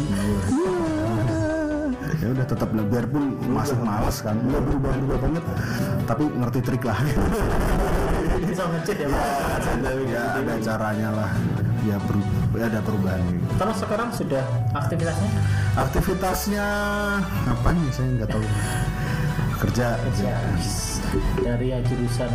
[2.18, 5.44] ya udah tetap lah biarpun masih males kan nggak berubah berubah banget
[6.04, 6.98] tapi ngerti trik lah.
[8.48, 9.08] Bisa ngecit ya,
[10.08, 11.30] ya ada caranya lah
[11.84, 13.44] ya, beru- ya ada perubahan gitu.
[13.54, 15.30] Terus sekarang sudah aktivitasnya?
[15.76, 16.66] Aktivitasnya
[17.44, 18.44] apa nih saya nggak tahu.
[19.58, 19.86] Kerja.
[20.22, 20.38] Ya,
[21.42, 22.30] dari yang jurusan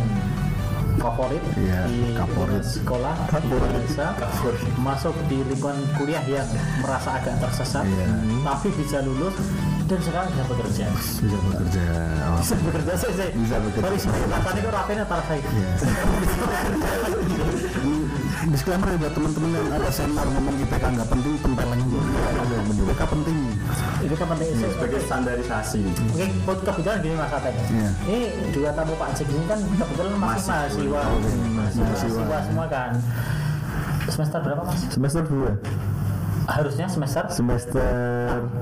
[1.00, 2.62] favorit Iya, di favorit.
[2.62, 4.04] sekolah biasa.
[4.78, 6.46] Masuk di lingkungan kuliah yang
[6.78, 8.06] merasa agak tersesat Iya.
[8.44, 9.34] tapi bisa lulus
[9.94, 11.86] dan sekarang bisa bekerja bisa bekerja
[12.26, 12.38] oh.
[12.42, 13.86] bisa bekerja saya saya Bisa bekerja.
[13.86, 15.70] Sorry, sorry, rasanya kok rapenya saya Iya.
[18.44, 21.98] disclaimer ya buat teman-teman yang ada senior ngomong IPK nggak penting pentelan aja
[22.74, 23.36] IPK penting
[24.02, 25.80] itu kan penting Iya, sebagai standarisasi
[26.10, 27.56] Oke, buat kebetulan gini Mas Ateng.
[27.70, 27.90] Iya.
[28.04, 28.18] Ini
[28.50, 31.02] dua tamu Pak Cek ini kan kebetulan masih mahasiswa,
[31.78, 32.90] mahasiswa, semua kan.
[34.04, 34.80] Semester berapa Mas?
[34.92, 35.93] semester 2
[36.44, 37.80] Harusnya semester semester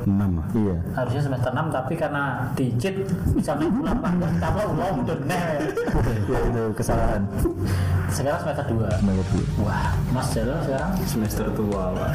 [0.07, 0.47] enam ah.
[0.55, 2.95] iya harusnya semester 6 tapi karena dicit
[3.59, 4.97] naik bulan panjang tambah ulang
[5.31, 5.47] neh.
[6.31, 7.23] ya itu kesalahan
[8.12, 8.77] Sekarang semester 2.
[9.01, 9.25] semester
[9.57, 10.90] 2 Wah, Mas Jalo sekarang?
[11.09, 12.11] Semester tua pak.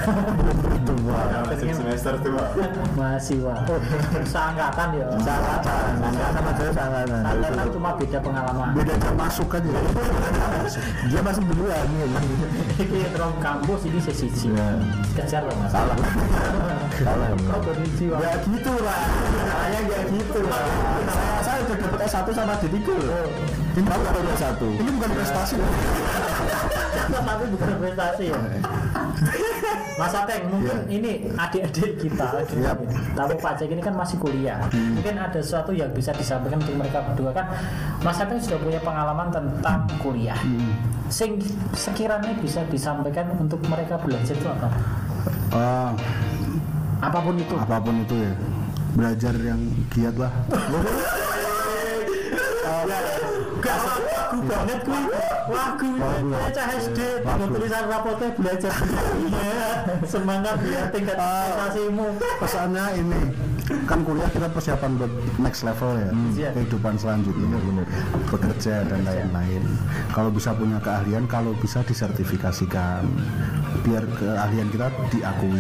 [1.74, 2.44] Semester tua.
[2.94, 3.56] Mahasiswa.
[3.66, 3.80] Oh,
[4.22, 5.06] seangkatan ya.
[5.18, 5.82] Seangkatan.
[5.98, 8.70] sama saya sanganan Angkatan kan cuma beda pengalaman.
[8.78, 9.70] beda jam masuk aja.
[11.10, 12.06] Dia masih duluan ya
[12.78, 14.68] Ini terong kampus ini sesi Iya.
[15.18, 15.72] Kejar loh Mas.
[15.74, 15.98] salah.
[16.98, 19.02] Salah ya gitu lah
[19.38, 20.66] saya ya gitu lah
[21.68, 23.28] udah dapet S1 sama D3 loh
[23.76, 25.56] ini baru dapat S1 ini bukan prestasi
[27.28, 28.40] tapi bukan prestasi ya.
[29.98, 32.46] Mas Ateng, mungkin ini adik-adik kita,
[33.18, 34.62] tamu Pak Cek ini kan masih kuliah.
[34.70, 37.50] Mungkin ada sesuatu yang bisa disampaikan untuk mereka berdua kan.
[38.06, 40.38] Mas Ateng sudah punya pengalaman tentang kuliah.
[41.10, 41.42] Sing
[41.74, 44.70] sekiranya bisa disampaikan untuk mereka belajar itu apa?
[45.54, 45.92] Ah,
[47.02, 47.54] Apa pun itu.
[47.58, 48.34] apa pun itu ya
[48.98, 49.62] belajar yang
[49.94, 50.34] giat lah
[53.58, 53.78] Gak
[54.28, 55.04] aku banget kuwi.
[55.78, 56.00] Kuwi
[56.30, 58.74] bocah SD dengan tulisan rapotnya belajar.
[59.28, 59.64] Iya,
[60.04, 62.08] semangat ya tingkat prestasimu.
[62.38, 63.22] pesannya ini
[63.84, 65.12] kan kuliah kita persiapan buat
[65.44, 66.50] next level ya Iya.
[66.56, 67.60] kehidupan selanjutnya
[68.32, 69.64] bekerja dan lain-lain
[70.16, 73.04] kalau bisa punya keahlian kalau bisa disertifikasikan
[73.84, 75.60] biar keahlian kita diakui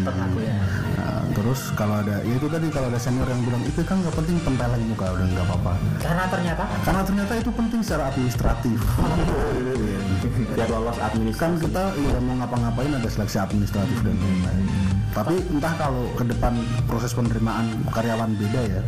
[1.37, 4.41] terus kalau ada ya itu tadi kalau ada senior yang bilang itu kan nggak penting
[4.41, 5.73] tempeleng muka udah nggak apa-apa.
[6.01, 6.63] Karena ternyata?
[6.81, 8.79] Karena ternyata itu penting secara administratif.
[10.57, 11.37] Biar lolos administrasi.
[11.37, 14.65] Kan kita ya mau ngapa-ngapain ada seleksi administratif dan lain-lain.
[15.13, 16.57] Tapi entah kalau ke depan
[16.89, 18.81] proses penerimaan karyawan beda ya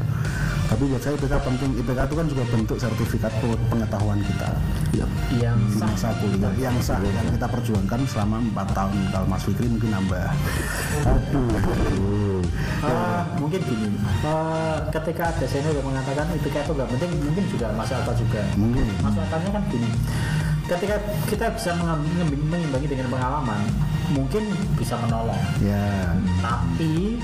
[0.69, 1.71] tapi buat saya IPK penting.
[1.81, 3.33] IPK itu kan juga bentuk sertifikat
[3.73, 4.49] pengetahuan kita.
[4.93, 5.05] Ya
[5.41, 5.89] yang sah.
[5.89, 8.97] Masa kuliah yang sah yang kita perjuangkan selama empat tahun.
[9.09, 10.29] Kalau Mas Fikri mungkin nambah.
[11.09, 12.41] Aduh.
[12.85, 13.89] Eh, mungkin gini.
[13.97, 18.41] Eh, ketika ada senior yang mengatakan IPK itu nggak penting mungkin juga masuk akal juga.
[18.53, 18.85] Mungkin.
[19.01, 19.89] Masuk akalnya kan gini.
[20.69, 23.65] Ketika kita bisa mengimbangi dengan pengalaman
[24.13, 25.41] mungkin bisa menolong.
[25.65, 26.13] Ya
[26.45, 27.17] tapi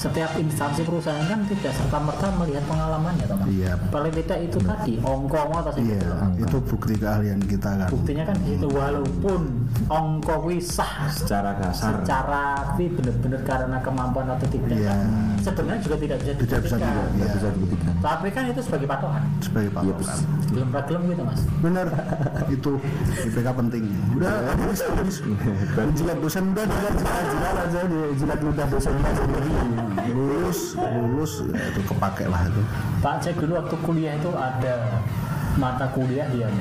[0.00, 3.76] setiap instansi perusahaan kan tidak serta merta melihat pengalamannya teman Iya.
[3.86, 6.00] paling tidak itu tadi ongkong atau iya
[6.34, 9.40] itu bukti keahlian kita kan buktinya kan di situ walaupun
[9.86, 14.96] ongko kuwi sah secara kasar secara kuwi bener-bener karena kemampuan atau tidak Iya.
[15.38, 16.96] sebenarnya juga tidak bisa tidak bisa dibuktikan.
[17.12, 20.18] juga ya, bisa dibuktikan tapi kan itu sebagai patokan sebagai patokan
[20.50, 21.86] belum ragilem gitu mas bener
[22.48, 22.72] itu
[23.20, 23.84] IPK penting
[24.16, 25.16] udah habis habis
[25.92, 27.80] jilat dosen udah jilat jilat jilat aja
[28.16, 29.52] jilat ludah dosen sendiri
[30.10, 32.62] lulus lulus ya itu kepake lah itu
[33.02, 35.02] Pak Cek dulu waktu kuliah itu ada
[35.58, 36.52] mata kuliah yang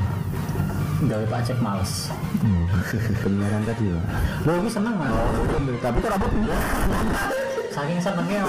[0.99, 2.11] gawe Pak Cek males.
[3.23, 3.99] penyiaran tadi ya
[4.43, 5.11] Lo ini seneng mas?
[5.79, 6.27] tapi kan apa
[7.69, 8.43] Saking senengnya,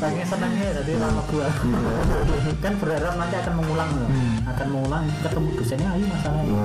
[0.00, 1.50] saking senengnya jadi lama gua.
[2.62, 4.08] kan berharap nanti akan mengulang loh.
[4.48, 6.64] akan mengulang ketemu dosennya ayo masalahnya.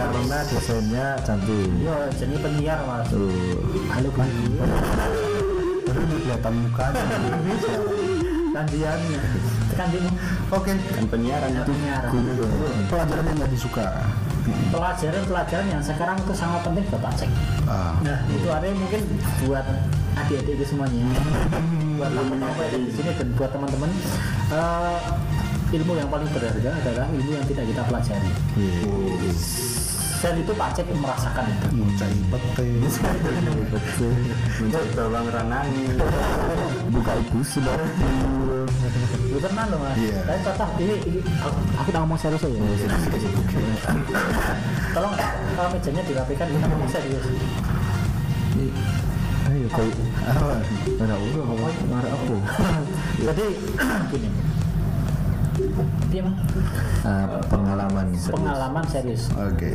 [0.00, 3.10] karena dosennya cantik Yo, jadi penyiar mas.
[3.94, 5.41] Halo guru.
[6.32, 7.04] Kelihatan mukanya
[8.52, 9.20] Kandiannya.
[10.52, 10.72] Oke.
[10.76, 12.12] Kan penyiaran itu Penyiaran.
[12.92, 13.86] pelajaran yang nggak disuka.
[14.68, 17.30] Pelajaran-pelajaran yang sekarang itu sangat penting buat Pak Cek.
[17.64, 19.00] ah, Nah, itu artinya mungkin
[19.48, 19.64] buat
[20.12, 21.08] adik-adik itu semuanya,
[21.96, 23.90] buat teman-teman yang ada di sini dan buat teman-teman,
[24.52, 25.00] eh,
[25.72, 28.30] ilmu yang paling berharga adalah ilmu yang tidak kita pelajari.
[30.22, 31.66] Dan itu Pak Cek merasakan itu.
[31.82, 32.66] mucai pete
[33.74, 34.14] betul
[34.62, 35.84] mencoba bang ranani
[36.94, 37.74] buka ibu sudah
[39.32, 39.96] Lu tenang loh mas.
[39.96, 40.22] Iya.
[40.28, 42.62] Tapi contoh ini, ini aku, aku tak ngomong serius ya.
[44.94, 45.12] Tolong
[45.56, 47.24] kalau mejanya dirapikan kita ngomong serius.
[49.42, 50.62] ayo kayak apa
[51.02, 52.34] ada udah apa marah apa
[53.26, 53.46] Jadi
[54.14, 54.28] gini.
[56.12, 56.36] Mah
[57.02, 59.26] Ah, pengalaman pengalaman serius.
[59.34, 59.74] oke.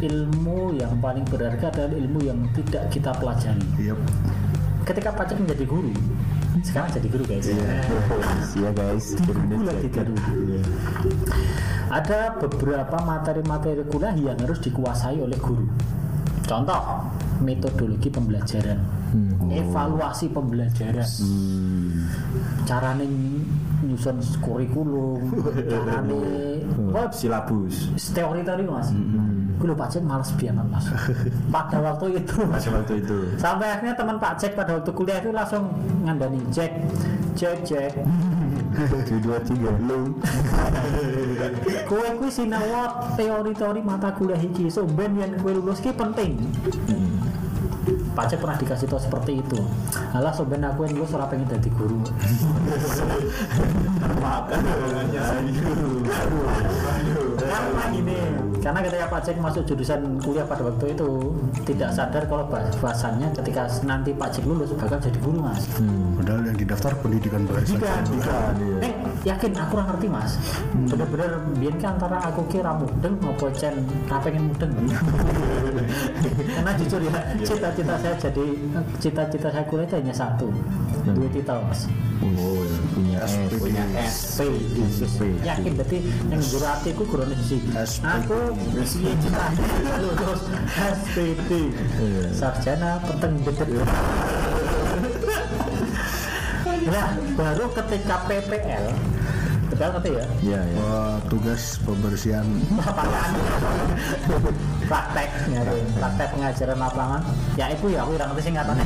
[0.00, 3.64] Ilmu yang paling berharga adalah ilmu yang tidak kita pelajari.
[3.78, 3.98] yep.
[4.84, 5.92] Ketika Pak Cek menjadi guru,
[6.60, 7.46] sekarang jadi guru guys.
[7.48, 8.68] iya.
[8.72, 9.06] Guys.
[9.18, 10.14] Guru lagi guru.
[11.88, 15.64] Ada beberapa materi-materi kuliah yang harus dikuasai oleh guru.
[16.44, 16.80] Contoh,
[17.40, 18.76] metodologi pembelajaran,
[19.48, 21.08] evaluasi pembelajaran,
[22.68, 23.06] carane
[23.94, 25.22] nyusun kurikulum,
[25.70, 26.18] carane
[26.90, 28.90] wah, silabus teori-teori mas.
[29.54, 30.86] Gue lupa cek males banget mas.
[31.54, 32.42] Pada waktu itu.
[32.42, 35.70] masih waktu itu Sampai akhirnya teman Pak Cek pada waktu kuliah itu langsung
[36.02, 36.74] ngandani cek,
[37.38, 37.92] cek, cek.
[38.74, 40.18] tujuh dua tiga lu
[41.86, 46.34] Kue kue sinawat teori-teori mata kuliah iki, so ben yang kue lulus ki penting.
[48.14, 49.58] Pak Cek pernah dikasih tahu seperti itu.
[50.14, 51.98] Alah so ben aku yang lulus ora pengen jadi guru.
[57.34, 58.16] Karena gini,
[58.60, 61.08] karena ketika Pak Cek masuk jurusan kuliah pada waktu itu
[61.64, 65.66] tidak sadar kalau bahas- bahasanya ketika nanti Pak Cek lulus bakal jadi guru mas.
[66.14, 68.38] padahal yang didaftar pendidikan bahasa bukan, iya.
[68.80, 68.92] Eh,
[69.24, 70.36] yakin aku kurang ngerti mas.
[70.84, 74.72] Bener-bener biar kan antara aku kira mudeng mau cen tak pengen mudeng.
[76.54, 78.44] Karena jujur ya, cita-cita saya jadi
[79.00, 80.48] cita-cita saya kuliah itu hanya satu,
[81.08, 81.88] dua titel mas.
[82.24, 82.64] oh
[82.94, 84.40] punya S punya S
[85.44, 85.98] yakin berarti
[86.30, 87.24] yang guru hatiku guru.
[87.32, 88.00] SP.
[88.04, 88.38] Aku
[88.76, 89.44] iya cita.
[90.00, 90.42] Lulus
[90.76, 91.50] SPD,
[92.32, 93.82] sarjana penting betul.
[96.84, 98.84] Nah, baru ketika PPL,
[99.72, 100.26] PPL ngerti ya?
[100.44, 102.44] iya ya Wah, tugas pembersihan.
[102.76, 103.30] Lapangan.
[104.84, 105.28] Praktek.
[105.48, 105.60] ya,
[105.96, 107.22] praktek pengajaran lapangan.
[107.56, 108.84] Ya itu ya aku udah ngerti sih ngatanya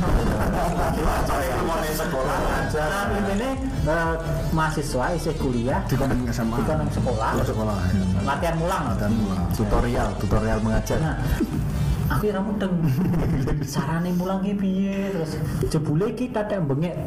[2.69, 3.49] nah ini
[3.89, 4.15] eh,
[4.53, 7.31] mahasiswa isi kuliah di koneng SMA di sekolah.
[7.35, 8.03] Oh, sekolah ya.
[8.23, 8.83] latihan mulang.
[8.95, 9.43] Dan mulang.
[9.51, 10.97] Tutorial tutorial mengajar.
[11.01, 11.15] Nah
[12.09, 12.73] aku yang mudeng
[13.71, 15.37] sarane mulang ki piye terus
[15.69, 16.97] jebule ki tatek bengek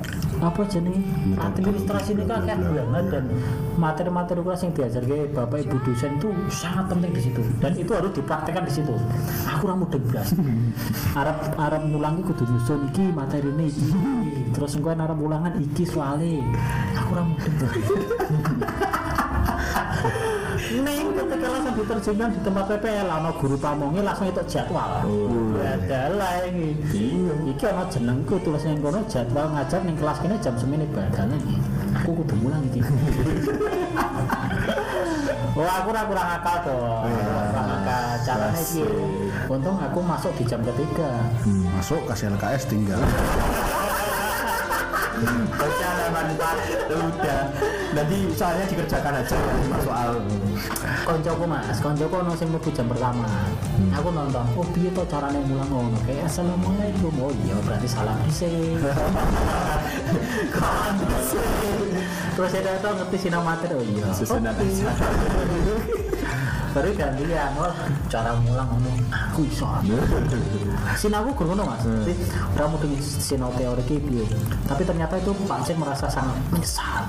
[0.42, 1.07] apa jenenge?
[1.38, 3.30] Administrasi ini kan banget dan
[3.78, 7.42] materi-materi kelas yang diajar ke bapak ibu dosen itu sangat penting di situ.
[7.62, 8.94] Dan itu harus dipraktekkan di situ.
[9.46, 10.34] Aku ora mudeng blas.
[11.20, 13.86] Arep arep mulang ki kudu nyusun iki materi ini iki.
[14.50, 16.42] Terus engko arep mulangan iki soalnya.
[16.98, 17.55] Aku ora mudeng
[20.73, 25.05] Neng ketika langsung diterjemahkan di tempat PPL ana guru pamongi langsung itu jadwal.
[25.61, 26.73] Adalah ini.
[27.53, 31.57] Iki ana jenengku tulis ning kono jadwal ngajar ning kelas kene jam semene badane iki.
[32.01, 32.81] Aku kudu mulang iki.
[35.53, 37.05] Wah, aku ora kurang akal dong.
[37.12, 38.07] Kurang akal.
[38.25, 38.85] Caranya iki.
[39.53, 41.11] Untung aku masuk di jam ketiga.
[41.45, 43.01] Hmm, masuk kasih LKS tinggal
[45.55, 46.59] Baca manfaat
[46.91, 47.43] udah.
[47.95, 49.55] Nanti soalnya dikerjakan aja ya
[49.85, 50.11] soal.
[51.07, 52.14] Koncoku mas, koncoku
[52.51, 53.27] mlebu jam pertama.
[53.73, 55.97] Aku nonton, oh piye to carane mulang ngono?
[56.05, 57.12] Kayak assalamualaikum.
[57.16, 58.53] Oh iya berarti salam dhisik.
[62.33, 64.09] Terus ada tau ngerti sinau materi oh iya.
[66.73, 67.77] Baru gantian, wah
[68.09, 68.93] cara mulang ngono.
[69.12, 69.68] Aku iso.
[71.01, 71.85] Sinau aku ngono mas.
[71.85, 72.16] Jadi
[72.57, 74.25] ora mudeng sinau teori ki piye.
[74.68, 77.09] Tapi ternyata itu Pak Cik merasa sangat menyesal.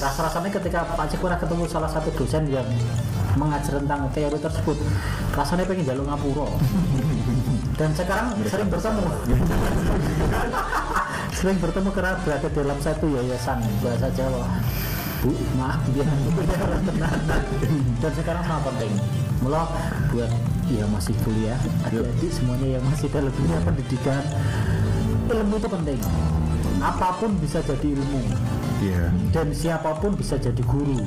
[0.00, 2.64] Rasa-rasanya ketika Pak Cik pernah ketemu salah satu dosen yang
[3.36, 4.76] mengajar tentang teori tersebut,
[5.32, 6.48] rasanya pengen jalur ngapuro.
[7.76, 9.04] Dan sekarang sering bertemu.
[11.38, 14.44] sering bertemu karena berada dalam satu yayasan bahasa Jawa.
[15.22, 16.02] Bu, maaf dia
[18.02, 18.92] dan sekarang sangat penting.
[19.42, 19.70] Mula
[20.10, 20.30] buat
[20.66, 24.22] ya masih kuliah adik-adik semuanya yang masih dalam dunia pendidikan
[25.30, 25.98] ilmu itu penting.
[26.82, 28.22] Apa pun bisa jadi ilmu.
[28.82, 29.14] Iya.
[29.30, 30.98] dan siapa pun bisa jadi guru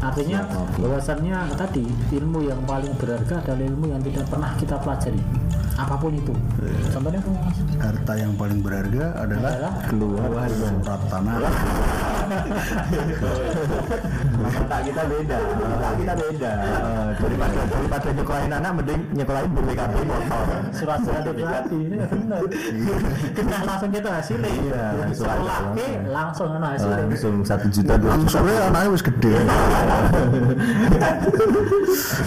[0.00, 0.44] artinya
[0.80, 1.84] bahwasannya tadi
[2.16, 5.22] ilmu yang paling berharga adalah ilmu yang tidak pernah kita pelajari
[5.80, 6.34] apa pun itu.
[6.92, 7.56] Contohnya apa mas?
[7.80, 11.36] Harta yang paling berharga adalah adalah keluar surat tanah.
[14.40, 15.38] mata kita beda?
[15.40, 16.50] Mata kita beda?
[16.60, 20.44] Eh, daripada daripada nyekolahin anak mending nyekolahin BPKB motor.
[20.70, 22.40] Surat-surat itu tadi ini benar.
[23.34, 26.12] Kita langsung kita hasilnya Iya, langsung sekolah ke langsung.
[26.12, 28.20] langsung ada hasilnya langsung satu juta dua juta.
[28.20, 29.32] Langsungnya anaknya wis gede.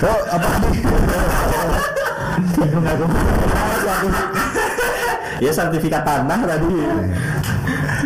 [0.04, 0.84] Oh, apa nih?
[2.52, 3.06] bingung aku
[5.40, 6.72] ya sertifikat tanah tadi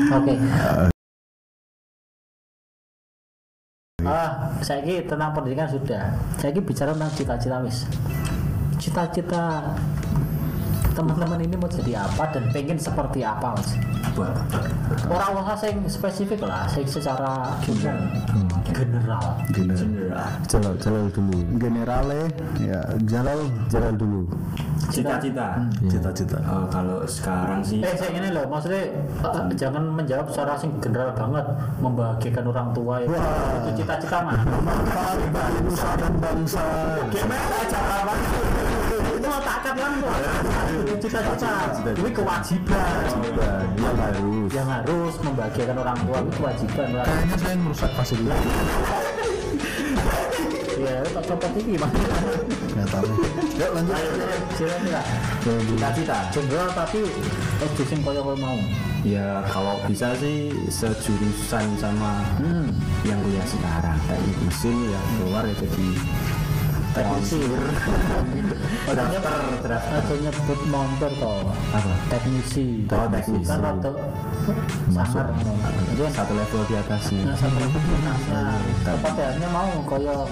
[0.08, 0.34] Oke.
[4.08, 6.16] Ah, saya tentang pendidikan sudah.
[6.40, 7.84] Saya bicara tentang cita-cita wis.
[8.80, 9.76] Cita-cita
[10.98, 13.78] teman-teman ini mau jadi apa dan pengen seperti apa mas?
[15.06, 18.02] Orang usah saya spesifik lah, saya secara umum,
[18.74, 19.38] general.
[19.54, 20.26] General.
[20.50, 22.22] jalal jalal dulu Generale,
[22.58, 23.40] ya Jalal,
[23.70, 24.26] jalal dulu
[24.90, 25.48] cita-cita
[25.86, 26.38] cita-cita.
[26.48, 31.14] Oh, kalau sekarang sih Eh, saya ini loh, maksudnya eh, jangan menjawab secara sing general
[31.14, 31.46] banget,
[31.84, 34.36] membahagiakan orang tua itu, itu cita-cita mah.
[35.62, 36.64] Nusa dan bangsa.
[37.12, 38.87] Gimana cara
[39.28, 40.16] Mau takat langsung.
[41.04, 41.52] Cita-cita,
[41.92, 43.04] ini kewajiban.
[43.78, 46.88] yang harus Yang harus membahagiakan orang tua itu kewajiban.
[46.96, 47.06] Lah.
[47.06, 48.40] Kayaknya saya merusak fasilitas.
[50.78, 51.92] Ya, tak copot ini mas.
[52.78, 53.12] Nggak tahu.
[53.58, 53.98] Yuk lanjut.
[54.94, 55.06] Lah.
[55.42, 57.00] cita-cita General tapi
[57.60, 58.58] ojo sing koyo mau.
[59.06, 62.68] ya kalau bisa sih sejurusan sama Hmm.
[63.08, 65.88] yang kuliah sekarang teknik mesin ya keluar ya jadi
[66.98, 67.40] Teknisi.
[68.90, 69.88] oh daftar draft.
[69.94, 71.54] Aja nyebut montor toh.
[71.54, 71.94] apa?
[72.10, 72.90] Teknisi.
[72.90, 73.46] Oh, teknisi.
[73.46, 73.92] Kan rada
[74.90, 75.28] sangar.
[75.94, 77.68] Itu satu level di atasnya Nah, sampai
[78.32, 80.26] nah, kepastiannya mau koyo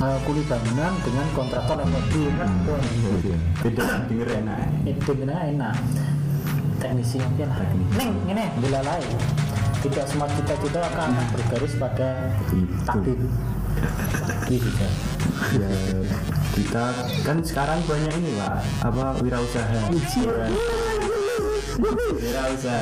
[0.00, 2.50] uh, kuli bangunan dengan kontraktor yang mobil kan?
[3.64, 5.76] Beda denger enak itu benar enak
[6.76, 9.16] teknisi yang lah neng ini bila lain.
[9.80, 12.32] Tidak semua cita-cita akan bergaris pada
[12.84, 13.18] takdir.
[14.48, 14.88] Iya juga
[15.56, 15.70] ya
[16.56, 16.84] kita
[17.20, 18.64] kan sekarang banyak ini pak.
[18.80, 19.92] Apa wirausaha?
[22.16, 22.80] Wirausaha.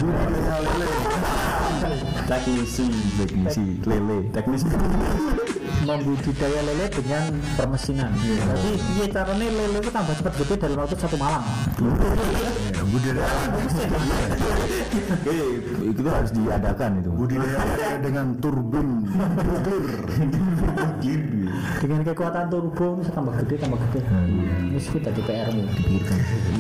[2.25, 2.87] Teknisi
[3.19, 4.19] teknisi lele.
[4.31, 4.67] Teknisi.
[5.85, 7.25] Membudidaya lele dengan
[7.61, 8.15] permesinan.
[8.17, 11.45] Jadi iya caranya lele itu tambah cepat gede dalam waktu satu malam.
[11.77, 11.93] Ya,
[12.89, 13.39] budidaya.
[15.25, 15.43] Eh
[15.91, 17.11] itu harus diadakan itu.
[17.13, 17.61] Budidaya
[18.01, 18.89] dengan turbin.
[21.81, 24.01] Dengan kekuatan turbo bisa tambah gede tambah gede.
[24.73, 25.65] Ini kita di PR mu.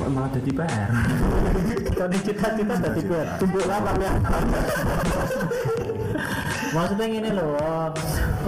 [0.04, 0.88] Malah jadi PR
[1.96, 4.12] Kalau cita-cita tadi buat tumbuk lama ya.
[6.74, 7.54] Maksudnya gini loh,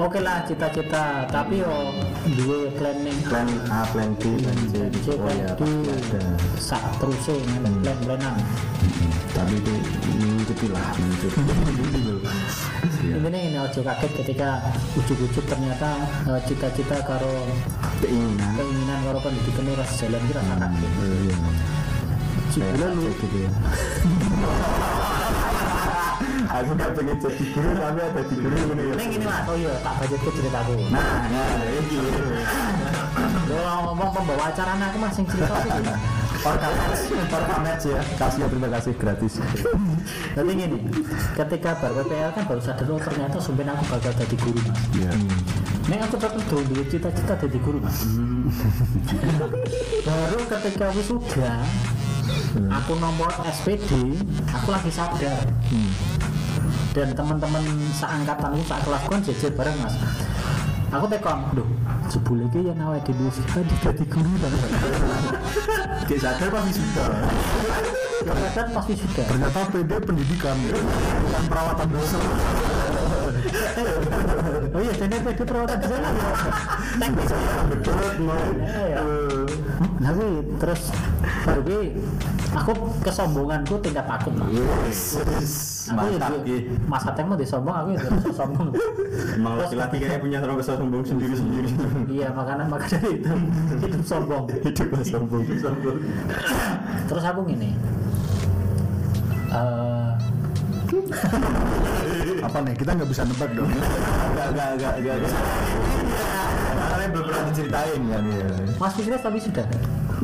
[0.02, 1.94] oke lah cita-cita, tapi yo
[2.34, 6.18] dua planning plan A plan B plan C plan C, oh ya plan D, pasti
[6.18, 6.34] ada.
[6.58, 8.34] Sak terusnya plan planan.
[9.30, 9.74] tapi itu
[10.18, 11.38] mengikuti lah mengikuti.
[13.16, 14.58] Ini ini ojo kaget ketika
[14.96, 15.94] ujuk-ujuk ternyata
[16.26, 17.46] eh, cita-cita karo
[18.02, 18.58] keinginan.
[18.58, 20.90] keinginan karo pendidikan itu rasa jalan kira kaget.
[22.50, 23.50] Cibulan lu gitu ya
[26.44, 29.72] aku gak pengen jadi guru tapi ada di guru ini Neng ini mas, oh iya
[29.80, 30.72] tak budget ke ceritaku.
[30.92, 31.98] nah nah ini
[33.46, 33.56] Lo
[33.88, 35.70] ngomong pembawa acara aku masih cerita sih.
[36.46, 39.34] Orkamatch Orkamatch ya kasih ya terima kasih gratis
[40.36, 40.78] Jadi gini,
[41.34, 44.80] ketika bar PPL kan baru sadar oh ternyata sumpah aku bakal jadi guru mas.
[44.94, 45.12] ya
[45.86, 47.98] Neng aku tetap dulu dulu cita-cita jadi guru mas.
[50.06, 51.52] baru ketika wisuda,
[52.72, 54.16] aku nomor SPD,
[54.48, 55.44] aku lagi sadar.
[56.96, 57.60] Dan teman-teman
[57.92, 59.94] seangkatan itu saat kelas kan jejer bareng mas.
[60.86, 61.68] Aku tekon, loh,
[62.08, 64.70] jebul iki ya nawa di musika di jadi guru banget.
[66.06, 67.08] kayak sadar pasti sudah
[68.26, 69.22] Kadang pas wisuda.
[69.22, 72.22] ternyata PD pendidikan bukan perawatan dosen
[74.74, 76.08] Oh iya, jadi PD perawatan di sana.
[77.00, 77.30] Teknis.
[78.66, 78.98] Iya.
[79.76, 80.88] Kuwi terus
[81.44, 81.88] baru kuwi
[82.56, 82.72] aku
[83.04, 84.48] kesombonganku tingkat takut lah.
[84.48, 86.58] Aku mantap ya
[86.88, 88.68] Mas mau disombong, aku ya terus sombong.
[89.36, 91.68] emang Terus- laki-laki kayaknya punya rasa sombong sendiri-sendiri
[92.08, 93.28] Iya, makanya maka dari itu
[93.84, 94.44] hidup sombong.
[94.64, 95.96] hidup sombong sombong
[97.06, 97.70] Terus aku gini.
[99.52, 100.10] Eh,
[102.42, 102.74] Apa nih?
[102.74, 103.68] Kita nggak bisa nebak dong.
[103.68, 104.68] Enggak, enggak,
[104.98, 105.32] enggak, enggak.
[107.06, 108.46] Karena belum pernah diceritain kan ya.
[108.82, 109.66] Mas Fikri tapi sudah.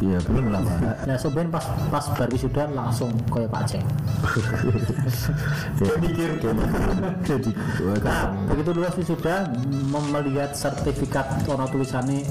[0.03, 1.07] Iya, belum lah, Pak.
[1.07, 1.62] Nah, soben pas
[1.95, 3.87] pas baru sudah langsung kayak Pak Ceng.
[5.78, 6.43] Dia mikir
[7.22, 7.51] jadi
[8.03, 12.26] Nah, begitu lulus wisuda mem- melihat sertifikat ono tulisannya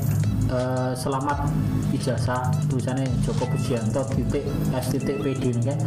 [0.51, 1.47] eh, selamat
[1.95, 4.43] ijazah tulisannya Joko Pujianto titik
[4.75, 5.79] S titik PD ini kan.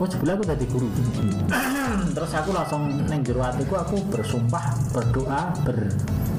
[0.00, 0.88] Oh sebelah aku tadi guru.
[2.16, 5.52] Terus aku langsung neng jero aku bersumpah berdoa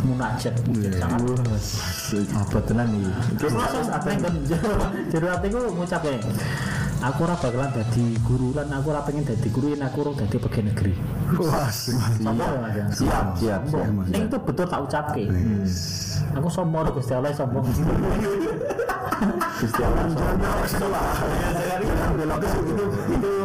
[0.02, 0.54] bermunajat
[0.98, 1.22] sangat
[2.34, 3.06] apa tenan nih?
[3.38, 3.54] Terus
[4.50, 4.74] jero
[5.14, 6.18] jero hatiku ngucap ya.
[7.02, 10.38] Aku ora bakalan dadi guru lan aku ora pengen dadi guru yen aku ora dadi
[10.38, 10.94] pegawai negeri.
[11.42, 11.66] Wah,
[12.22, 12.30] ya,
[12.78, 12.86] ya?
[12.94, 13.90] Siap, siap, siap.
[14.10, 15.26] Ning itu betul tak ucapke.
[16.38, 17.66] Aku sombong Gusti Allah sombong.
[19.62, 20.06] Gusti Allah.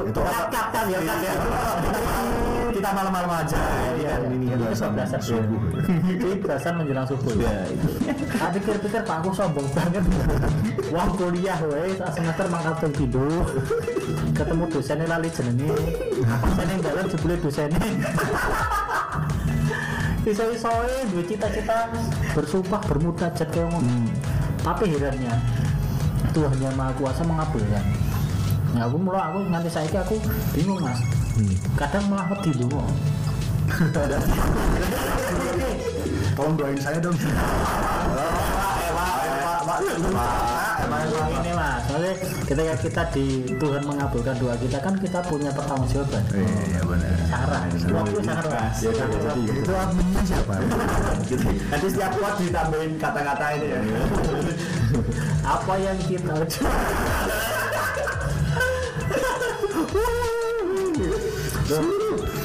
[0.07, 2.36] itu kan ya kan ya.
[2.77, 3.57] Kita malam-malam aja.
[3.97, 4.61] Iya, ini kan.
[4.69, 5.61] Itu belasan subuh.
[6.13, 7.33] Itu belasan menjelang subuh.
[7.41, 7.89] Ya, itu.
[8.37, 10.05] Tak pikir-pikir Pak aku sombong banget.
[10.93, 11.57] Wong kuliah
[11.97, 13.25] sak semester mangkat teng pindho.
[14.37, 15.73] Ketemu dosennya lali jenenge.
[16.29, 17.81] Apa yang dalan jebule dosennya.
[20.27, 21.89] Iso-isoe duwe cita-cita
[22.37, 24.11] bersumpah bermunajat kayak ngono.
[24.61, 25.33] Tapi herannya
[26.37, 27.85] Tuhan yang Maha Kuasa mengabulkan.
[28.77, 30.21] Nah, aku mulai aku nganti saiki aku
[30.53, 31.01] bingung mas.
[31.77, 32.81] Kadang malah wedi dulu.
[36.37, 37.13] tolong doain saya dong.
[41.27, 42.15] ini mas, soalnya
[42.49, 46.25] ketika kita di Tuhan mengabulkan doa kita kan kita punya pertanggungjawaban.
[46.33, 47.13] Iya benar.
[47.29, 48.49] Sarah, waktu Sarah.
[48.49, 48.81] mas.
[48.81, 50.57] Itu adminnya siapa?
[51.69, 53.81] Nanti setiap kuat ditambahin kata-kata ini ya.
[55.45, 56.33] Apa yang kita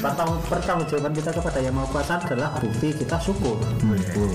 [0.02, 3.54] Pertanggung, pertanggungjawaban kita kepada yang mau kuasa adalah bukti kita syukur.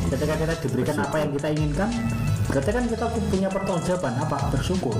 [0.07, 1.89] Ketika kita diberikan apa yang kita inginkan,
[2.47, 4.37] berarti kan kita punya pertanggungjawaban apa?
[4.55, 4.95] Bersyukur.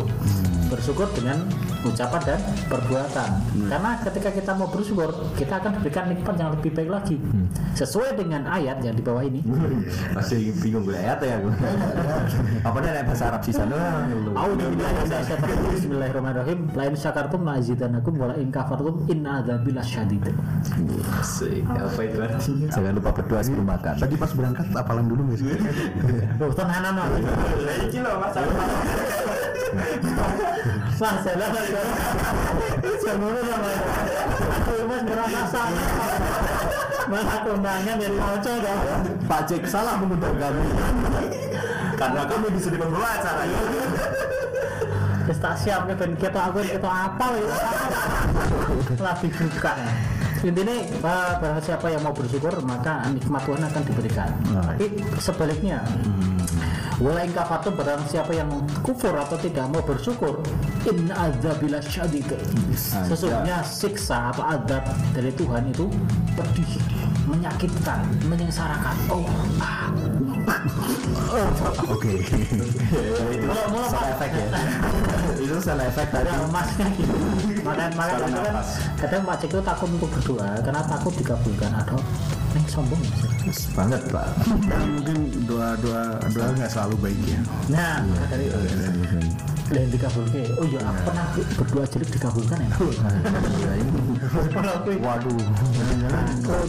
[0.68, 1.48] Bersyukur dengan
[1.88, 3.30] ucapan dan perbuatan.
[3.72, 7.16] Karena ketika kita mau bersyukur, kita akan diberikan nikmat yang lebih baik lagi.
[7.78, 9.40] Sesuai dengan ayat yang di bawah ini.
[10.12, 11.40] Masih bingung gue ayat ya.
[12.68, 14.12] Apa nih bahasa Arab sisa doang.
[14.36, 15.70] Bismillahirrahmanirrahim.
[15.78, 16.60] Bismillahirrahmanirrahim.
[16.76, 20.26] Lain syakartum la azidanakum wa la in kafartum in adzabi lasyadid.
[21.22, 21.64] Asik.
[21.70, 22.68] Apa itu artinya?
[22.74, 23.96] Jangan lupa berdoa sebelum makan.
[24.02, 25.48] Tadi pas berangkat apalan dulu sih?
[26.42, 27.08] Loh, tenanan.
[27.88, 28.36] Iki loh Mas.
[30.98, 31.68] Mas, jalan mas.
[33.06, 33.72] Jangan sama.
[34.88, 35.82] Mas merasa sama.
[37.08, 38.78] Mas kondangan dari Oco dah.
[39.30, 40.66] Pak Cek salah mengundang kami.
[41.98, 43.60] Karena kami disuruh membawa acaranya.
[45.28, 47.48] Wis tak siap nih ben kita aku kita apa ya.
[48.98, 49.74] Lagi buka.
[50.46, 50.86] Intinya eh,
[51.42, 54.30] barang siapa yang mau bersyukur maka nikmat Tuhan akan diberikan.
[54.46, 54.86] Tapi
[55.18, 55.82] sebaliknya
[56.98, 58.50] Walain kafatum barang siapa yang
[58.82, 60.42] kufur atau tidak mau bersyukur
[60.90, 62.26] In adzabillah syadid
[62.74, 64.82] Sesungguhnya siksa atau adab
[65.14, 65.86] dari Tuhan itu
[66.34, 66.82] pedih
[67.30, 69.30] Menyakitkan, menyengsarakan Oh,
[69.62, 69.94] ah.
[71.92, 72.12] Oke.
[73.44, 74.48] Mulai, Sound efek ya.
[75.38, 76.32] Itu sound efek tadi.
[76.32, 77.16] Ya, masnya gitu.
[77.68, 78.64] Makanya Salah
[78.98, 81.72] kadang kan Pak Cik itu takut untuk berdoa karena takut dikabulkan.
[81.84, 82.00] Aduh,
[82.56, 83.02] ini sombong.
[83.04, 83.12] ya.
[83.76, 84.28] Banget Pak.
[84.72, 87.40] Dan mungkin doa doa doa nggak selalu baik ya.
[87.68, 87.96] Nah,
[88.32, 88.58] dari itu.
[89.68, 90.48] Lain dikabulkan.
[90.56, 91.26] Oh iya, aku pernah
[91.60, 92.70] berdoa jelek dikabulkan ya.
[94.96, 95.40] Waduh.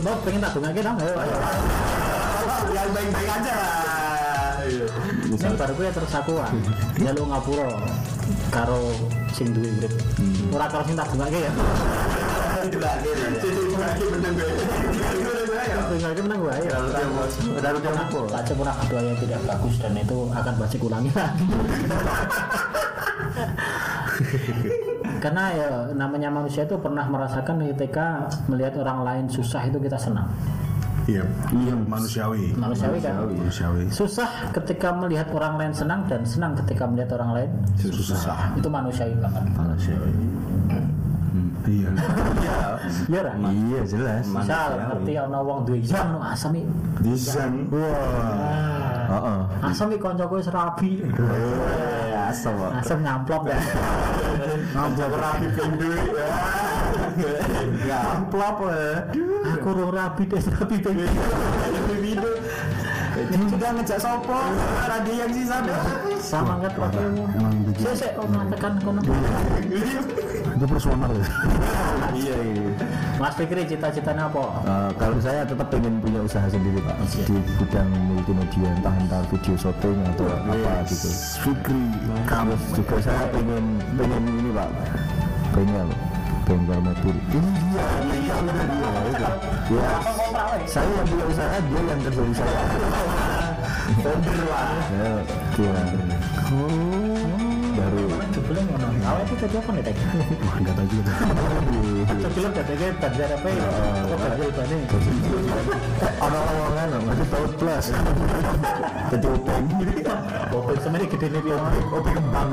[0.03, 0.99] Mau pengen tak dongake dong.
[2.49, 3.57] Yang baik-baik aja.
[5.59, 6.53] Baru gue terus aku ah.
[6.97, 7.69] Jaluk ngapura
[8.49, 8.97] karo
[9.37, 9.93] sing duwe urip.
[10.53, 11.09] Ora karo sing tak
[11.45, 11.53] ya.
[12.59, 12.75] Jadi
[13.77, 14.53] lagi bener gue.
[15.89, 16.77] Dongake menang gue ya.
[17.57, 18.29] Udah udah pernah
[18.93, 20.53] doa yang tidak bagus dan itu akan
[20.85, 21.49] ulangi lagi.
[25.23, 30.29] Karena ya namanya manusia itu pernah merasakan ketika melihat orang lain susah itu kita senang.
[31.09, 31.25] Iya.
[31.57, 31.75] Iya.
[31.89, 32.53] Manusiawi.
[32.53, 33.15] Manusiawi kan.
[33.25, 33.89] Manusiawi.
[33.89, 37.51] Susah ketika melihat orang lain senang dan senang ketika melihat orang lain
[37.81, 38.53] Susah.
[38.53, 39.45] itu manusiawi banget.
[41.69, 41.91] Iya.
[43.09, 43.37] Iya kan?
[43.45, 44.25] Iya jelas.
[44.29, 46.65] Misal ngerti ana wong duwe yang no asami.
[47.05, 47.69] Desain.
[47.73, 48.78] Wah.
[49.69, 49.77] Heeh.
[49.77, 51.05] Asami kancaku wis rabi.
[52.09, 52.57] Ya asal.
[52.73, 53.61] Asam nyamplok ya.
[54.73, 55.93] Ngajak rapi pindu.
[57.85, 59.05] Gamplop ya.
[59.53, 60.77] Aku ora rabi des rabi.
[60.81, 62.33] Pindu.
[63.19, 64.41] Ini juga ngejak sopo.
[64.89, 65.77] Radio yang sisa deh.
[66.17, 67.05] Sama nggak pakai.
[67.77, 69.01] Saya saya kau mengatakan kono.
[70.59, 71.27] itu personal ya.
[72.19, 72.71] Iya iya
[73.23, 74.43] Mas Fikri cita-citanya apa?
[74.67, 76.99] Eh, kalau saya tetap pengen punya usaha sendiri pak.
[77.07, 81.09] Di bidang multimedia entah entah video shooting atau apa gitu.
[81.47, 81.85] Fikri
[82.27, 82.55] kamu.
[82.75, 84.71] Juga saya pengen pengen ini pak.
[85.55, 85.89] Bengkel
[86.49, 87.17] bengkel mobil.
[87.31, 87.85] Ini dia.
[88.03, 89.27] Bengkel udah dia itu.
[89.69, 89.91] ya
[90.65, 92.53] saya yang punya usaha dia yang kerja di saya
[94.49, 95.13] lah ya
[95.57, 95.73] dia
[96.49, 96.88] baru
[99.09, 99.83] Awake iki kerja apa nih
[100.45, 101.13] wah nggak tahu juga
[102.19, 103.65] Jebule dadeke bandar apa ya?
[104.05, 104.77] Apa bandar bane?
[106.19, 107.87] orang omongan masih tahun plus
[109.09, 109.65] jadi upeng
[110.49, 111.57] Oke, sebenarnya gede nih piye?
[111.89, 112.51] upeng kembang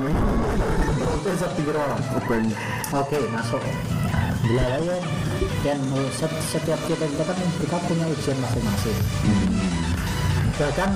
[1.05, 1.85] Oke, sepiro.
[2.15, 2.45] upeng
[2.93, 3.61] Oke, masuk.
[4.45, 4.97] Gila lah ya.
[5.65, 8.97] Dan eh, set- setiap kita kita kan kita punya ujian masing-masing.
[10.55, 10.89] Bahkan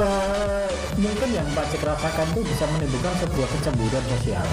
[0.00, 4.46] eh, mungkin yang Pak Cek rasakan itu bisa menimbulkan sebuah kecemburuan sosial.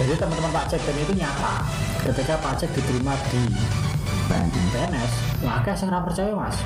[0.00, 1.54] Jadi teman-teman Pak Cek dan itu nyata.
[2.02, 3.44] Ketika Pak Cek diterima di
[4.30, 6.56] PNS, maka saya nggak percaya mas.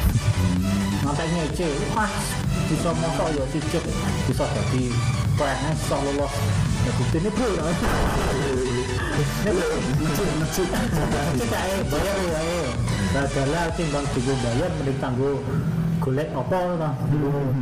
[1.01, 2.15] Nanti ngece, mas
[2.69, 3.85] bisa mosok ya Cek
[4.29, 4.85] bisa jadi
[5.35, 6.35] PNS bisa lolos.
[6.85, 7.49] Ya bukti ini bro.
[10.39, 10.69] Ngecek
[11.53, 12.63] ae, bayar ya ae.
[13.15, 15.39] Badalah timbang tunggu bayar mending tangguh
[16.05, 16.91] golek apa ta?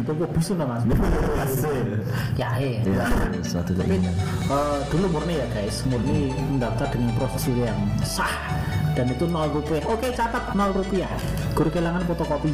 [0.03, 0.83] Tuku bisu ta mas.
[2.41, 2.83] Ya ae.
[2.83, 3.07] ya
[3.47, 4.19] suatu Tapi keinginan
[4.51, 8.35] eh, dulu murni ya guys, murni mendaftar dengan prosedur yang sah
[8.99, 9.83] dan itu 0 rupiah.
[9.87, 11.09] Oke catat 0 rupiah.
[11.55, 12.51] Guru kehilangan fotokopi.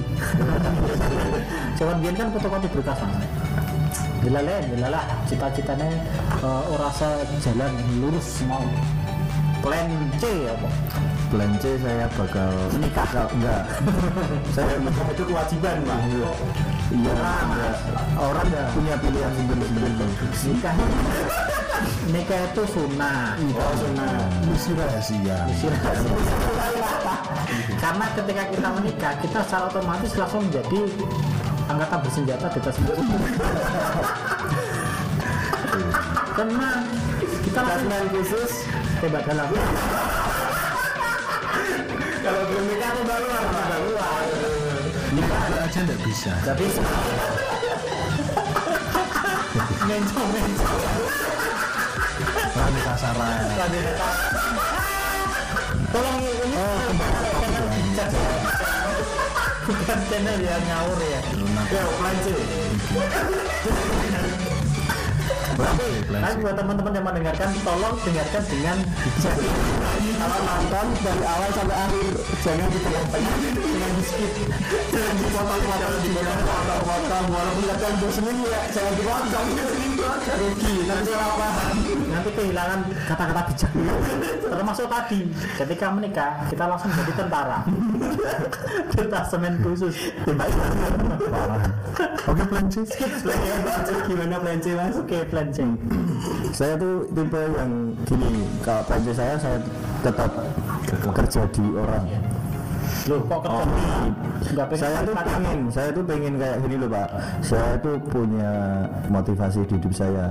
[1.81, 3.25] Cuman biar kan fotokopi berkas mas.
[4.21, 5.05] Gila lah, gila lah.
[5.25, 5.89] Cita-citanya
[6.45, 7.73] eh, ora rasa jalan
[8.05, 8.61] lurus mau
[9.65, 9.89] plan
[10.21, 10.23] C
[10.53, 10.69] apa?
[11.29, 12.49] Plan C saya bakal
[12.81, 13.69] bakal- enggak.
[14.57, 16.01] Saya itu kewajiban pak.
[16.09, 16.33] Iya.
[16.89, 17.21] Enggak.
[18.17, 20.09] orang punya pilihan sendiri-sendiri.
[20.49, 20.73] Nikah.
[22.09, 23.37] Nikah itu sunnah.
[23.37, 24.25] oh sunnah.
[24.49, 25.45] Misi rahasia.
[27.83, 30.81] Karena ketika kita menikah, kita secara otomatis langsung menjadi
[31.69, 33.05] angkatan bersenjata atas musuh.
[36.39, 36.87] Tenang,
[37.43, 38.53] kita langsung khusus.
[38.99, 39.47] tembak dalam.
[42.29, 44.25] Kalau belum nikah aku baru baru luar.
[45.17, 46.69] nikah aja nggak bisa Tapi
[49.89, 50.69] menco menco.
[52.53, 54.13] Nah, nikah saran Tadi nikah.
[55.89, 56.53] Tolong ini
[57.81, 58.33] bijak ya.
[59.65, 61.21] Bukan channel yang ngawur ya.
[61.73, 62.37] Ya, planci.
[65.59, 69.37] Tapi buat teman-teman yang mendengarkan, tolong dengarkan dengan bijak.
[70.19, 72.15] Kalau nonton dari awal sampai akhir,
[72.47, 74.33] jangan di tengah-tengah, jangan di skip,
[74.95, 79.49] jangan dipotong-potong, dipotong-potong, walaupun kadang bosenin ya, jangan dipotong,
[80.39, 81.77] rugi, nanti salah paham,
[82.19, 83.71] nanti kehilangan kata-kata bijak.
[84.51, 85.21] Termasuk tadi,
[85.55, 87.63] ketika menikah, kita langsung jadi tentara.
[88.91, 90.11] Kita semen khusus.
[92.27, 92.83] oke plan C
[94.11, 94.99] Gimana plan C mas?
[94.99, 95.63] Oke plan C.
[96.51, 99.59] saya tuh tipe yang gini kalau plan C saya saya
[100.03, 100.31] tetap
[101.15, 102.05] kerja di orang
[103.09, 103.21] Loh.
[103.25, 103.65] Kok kerja?
[104.39, 107.09] Nggak pengen saya tuh pengen saya tuh pengen kayak gini loh pak.
[107.41, 108.53] Saya tuh punya
[109.09, 110.25] motivasi di hidup saya.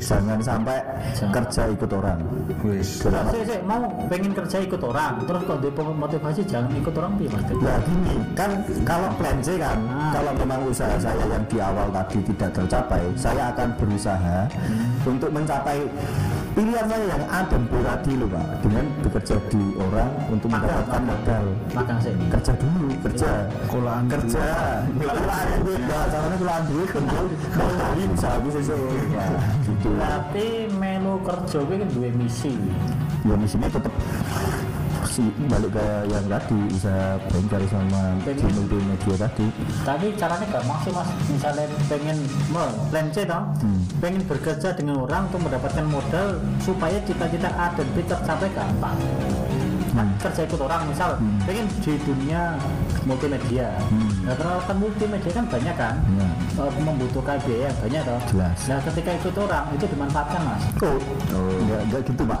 [0.00, 0.78] Jangan sampai
[1.30, 2.18] kerja ikut orang.
[2.64, 3.04] Wis.
[3.04, 7.12] Nah, saya, saya mau pengen kerja ikut orang, terus kalau dia motivasi jangan ikut orang
[7.20, 7.44] piye mas?
[7.60, 8.50] Ya gini, kan
[8.88, 10.10] kalau plan C kan, Ah.
[10.16, 14.38] kalau memang usaha saya yang di awal tadi tidak tercapai, saya akan berusaha
[15.04, 15.84] untuk mencapai
[16.54, 21.02] pilihan saya yang A dan B tadi loh Pak, dengan bekerja di orang untuk mendapatkan
[21.02, 21.44] modal.
[21.98, 22.14] Sih.
[22.30, 23.30] Kerja dulu, kerja.
[23.66, 24.46] Kolaan kerja.
[24.94, 27.26] Kulaan duit, bahasanya kulaan duit untuk
[27.58, 28.78] modali usaha aku sesuk.
[29.10, 29.26] Ya,
[29.66, 29.88] gitu.
[29.98, 30.46] Tapi
[30.78, 32.54] melu kerja kuwi kan duwe misi.
[33.26, 33.92] Ya di sini tetap
[35.22, 38.50] balik ke yang tadi usaha bengkel sama di Pengen.
[38.56, 39.46] multimedia tadi
[39.86, 41.08] Tapi caranya gampang sih mas.
[41.30, 42.18] Misalnya pengen
[42.90, 43.42] plan C toh,
[44.02, 46.28] pengen bekerja dengan orang untuk mendapatkan modal
[46.62, 48.96] supaya cita-cita A dan B tercapai gampang.
[49.94, 51.14] Nah, kerja ikut orang misal
[51.46, 52.58] pengen di dunia
[53.04, 53.68] multimedia.
[54.24, 56.28] Nah, peralatan multimedia kan banyak kan, Ya.
[56.54, 58.20] Eh, membutuhkan biaya yang banyak toh.
[58.30, 58.58] Jelas.
[58.66, 60.62] Nah, ketika ikut orang itu dimanfaatkan mas.
[60.80, 60.98] Oh,
[61.60, 62.40] enggak, enggak gitu pak.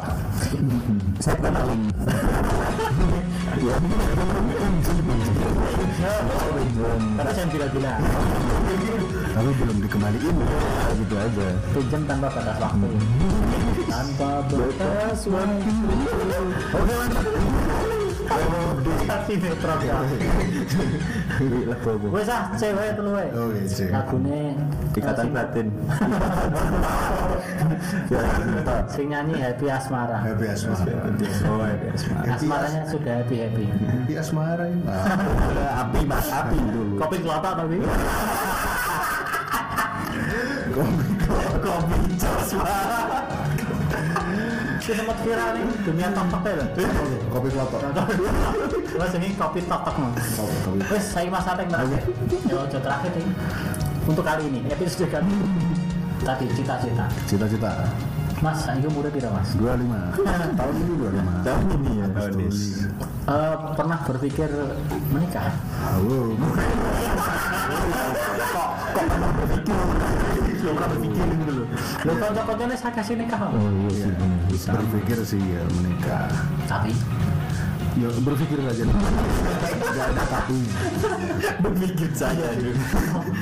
[1.18, 1.82] Saya maling.
[3.64, 3.76] ya,
[7.14, 7.92] Karena saya gila-gila.
[9.34, 10.36] tapi belum dikembaliin
[10.94, 11.48] gitu aja.
[11.74, 12.88] Pinjam tanpa batas waktu.
[13.90, 15.70] Tanpa batas waktu.
[19.24, 19.96] Sinetron ya
[22.12, 23.90] wes ah cewek telu wae Oke, cek.
[23.90, 24.54] lagune
[24.94, 25.66] Ikatan batin.
[28.94, 31.02] sing nyanyi happy asmara Happy asmara.
[31.50, 32.30] Oh, ada asmara.
[32.30, 34.86] asmaranya sudah happy happy Happy asmara ini.
[34.86, 36.94] Ah, Api mas, api dulu.
[36.96, 37.82] kopi kelapa tapi
[41.64, 41.98] Kopi
[44.84, 46.68] itu sempat viral nih dunia tok ya loh
[47.32, 47.76] Kopi kelapa.
[49.00, 49.80] Wes ini kopi tok.
[49.88, 50.78] Kopi, kopi.
[50.92, 52.04] Wes saya Mas Ateng terakhir.
[52.44, 53.26] Ya terakhir nih.
[54.04, 55.24] Untuk kali ini episode kan
[56.20, 57.08] tadi cita-cita.
[57.24, 57.72] Cita-cita.
[58.42, 59.48] Mas, saya umurnya pira Mas?
[59.54, 60.18] 25.
[60.58, 61.46] Tahun ini 25.
[61.46, 62.06] Tahun ini ya.
[62.10, 62.58] Tahun ini.
[63.24, 64.50] Eh, pernah berpikir
[65.14, 65.48] menikah?
[65.80, 66.34] Halo.
[70.64, 71.66] Lo kan berpikir gitu loh.
[72.08, 73.40] Lo kalau cocoknya saya kasih nikah.
[73.48, 74.08] Oh iya
[74.50, 74.68] sih.
[74.72, 76.28] Berpikir sih ya menikah.
[76.64, 76.90] Tapi
[77.94, 78.82] Ya berpikir aja.
[79.94, 80.58] Gak ada tapi.
[81.62, 82.46] Berpikir saja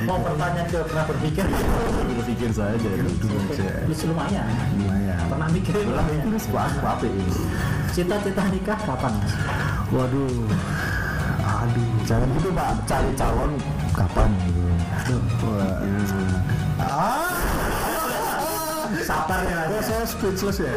[0.05, 1.45] mau pertanyaan ke pernah berpikir?
[2.21, 2.89] Berpikir saja aja.
[2.93, 4.45] Ya lumayan.
[4.77, 5.25] Lumayan.
[5.25, 6.21] Pernah mikir lumayan.
[6.29, 7.25] Terus apa apa ini?
[7.93, 9.13] Cita-cita nikah kapan?
[9.89, 10.45] Waduh.
[11.41, 11.89] Aduh.
[12.05, 13.51] Jangan gitu Pak, cari calon
[13.97, 15.17] kapan gitu.
[15.49, 15.81] Wah.
[16.77, 17.32] Ah.
[19.03, 20.71] Sabar ya saya speechless ya?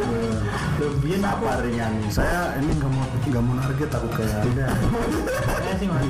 [0.83, 1.95] Lebih Apa ringan?
[2.11, 6.05] Saya ini nggak mau nggak mau target aku kayak Saya sih Mas.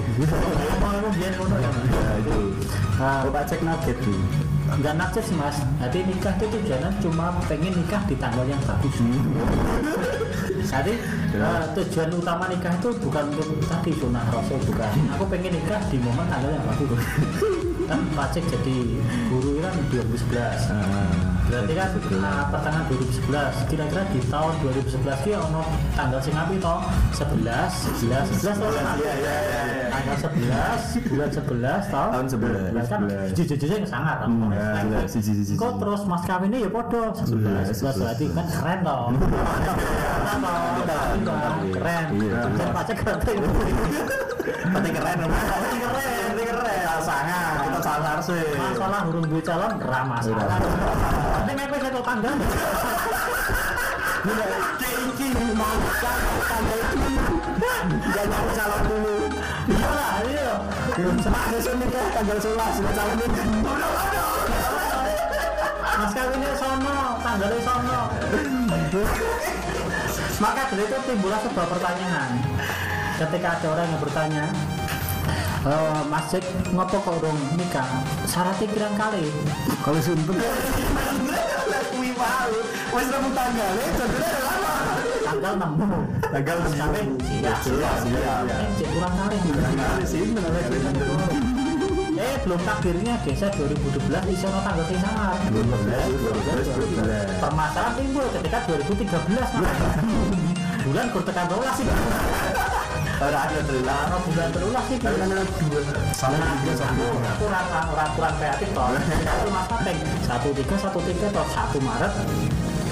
[0.80, 1.86] Mau aku biar ngono ya Mas.
[1.92, 2.36] Ya itu.
[2.96, 4.16] Ah, Coba cek nugget tuh.
[4.66, 8.98] nggak naksis sih mas jadi nikah itu tujuannya cuma pengen nikah di tanggal yang bagus
[10.66, 10.92] jadi
[11.38, 16.02] eh, tujuan utama nikah itu bukan untuk tadi sunah rasul bukan aku pengen nikah di
[16.02, 16.98] momen tanggal yang bagus
[17.86, 18.76] kan pacek jadi
[19.30, 26.18] guru kan 2011 berarti kan uh, pertengahan 2011 kira-kira di tahun 2011 ki ono tanggal
[26.18, 26.82] sing api toh
[27.14, 29.62] 11 11 11 toh Iya iya iya.
[29.88, 31.46] tanggal 11 bulan 11
[31.86, 33.36] toh Tahun 11, kan 11.
[33.36, 35.54] jujur-jujur yang sangat Hmm, ya, siji, siji.
[35.54, 39.06] Kok terus mas kawinnya ya podo 11 11 berarti kan keren toh
[41.66, 42.70] Keren keren Iya.
[42.72, 43.16] pajak keren
[44.66, 45.16] Penting keren.
[45.16, 46.02] Penting keren.
[46.26, 46.80] Penting keren.
[46.98, 47.54] Sangat.
[47.62, 48.42] Kita sangar sih.
[48.56, 50.58] masalah hurung duit calon ramah masalah
[52.06, 52.38] satu tanggal
[54.78, 55.28] Tinggi
[55.58, 55.74] mau
[56.46, 57.34] tanggal itu.
[58.14, 59.16] Jangan calon dulu.
[59.66, 60.52] iya lah iya
[61.18, 63.42] Semak besok nikah tanggal 11 sudah calon ini.
[65.96, 68.00] mas kawinnya sono tanggalnya sono
[70.36, 72.30] maka dari itu timbullah sebuah pertanyaan
[73.16, 74.44] ketika ada orang yang bertanya
[75.64, 77.88] "Eh, Mas Jack ngopo kok urung nikah
[78.28, 79.24] syaratnya pirang kali
[79.80, 80.36] kalau sumpah
[82.16, 82.60] malu.
[82.92, 84.74] Wes nemu tanggalnya jadinya lama.
[85.26, 88.00] tanggal 6 Tanggal Mas kawin siap Jelas.
[88.06, 90.52] Eh, Jack kurang kali Kali sih bener.
[92.16, 95.36] eh belum takdirnya desa 2012 iso no tanggal sing sangar
[97.36, 99.50] permasalahan timbul ketika 2013 Mas.
[100.86, 101.84] bulan kur tekan rolas sih
[103.16, 104.00] Ora ada telah.
[104.06, 105.80] Karena bulan terulah sih kan ada dua
[106.12, 108.88] sama tiga sama aku, rata raturan kreatif toh.
[109.24, 109.98] Satu mas Pateng,
[110.28, 112.12] satu tiga, satu tiga toh satu Maret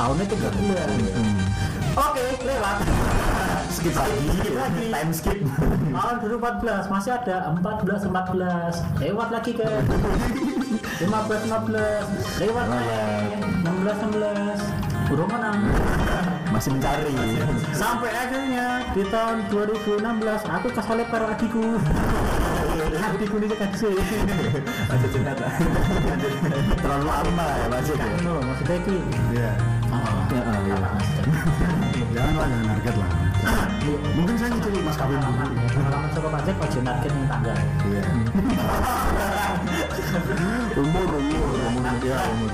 [0.00, 0.88] tahunnya tiga bulan.
[1.94, 2.78] Oke, lewat.
[3.70, 4.18] Skip lagi.
[4.50, 4.84] Lagi.
[4.90, 5.38] Time skip.
[5.94, 12.98] Tahun 2014 masih ada 14 14 lewat lagi ke 15 15 lewat lagi
[13.62, 15.60] 16 16 Burung menang
[16.54, 17.10] Masih mencari.
[17.74, 20.06] sampai akhirnya di tahun 2016
[20.46, 21.82] aku kesalip karo adikku
[22.94, 23.98] adikku ini kasih
[24.86, 25.50] Ada curhat lah.
[26.78, 28.06] Terlalu lama ya Mas Jack, ya.
[28.06, 28.96] Kan loh, maksudnya ki
[29.34, 29.50] Iya.
[30.30, 30.76] Ya, ah, iya.
[32.14, 33.10] Jangan lah, jangan target lah.
[34.14, 38.02] Mungkin saya gitu mas kawin pengalaman coba pajak kok jenarkin yang tanggal Iya.
[40.74, 41.82] Umur, umur, umur.
[42.02, 42.50] Ya, umur.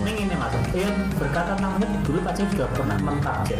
[0.70, 3.58] Ini ini mas ya berkata namanya dulu pajak juga pernah mentarget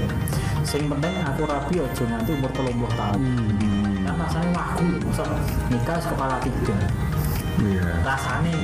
[0.63, 3.21] sing penting aku rapi aja nanti umur puluh tahun.
[4.07, 5.25] Kan rasanya waku masa
[5.67, 6.77] nikah kepala tiga.
[7.61, 7.85] Iya.
[8.07, 8.55] rasanya.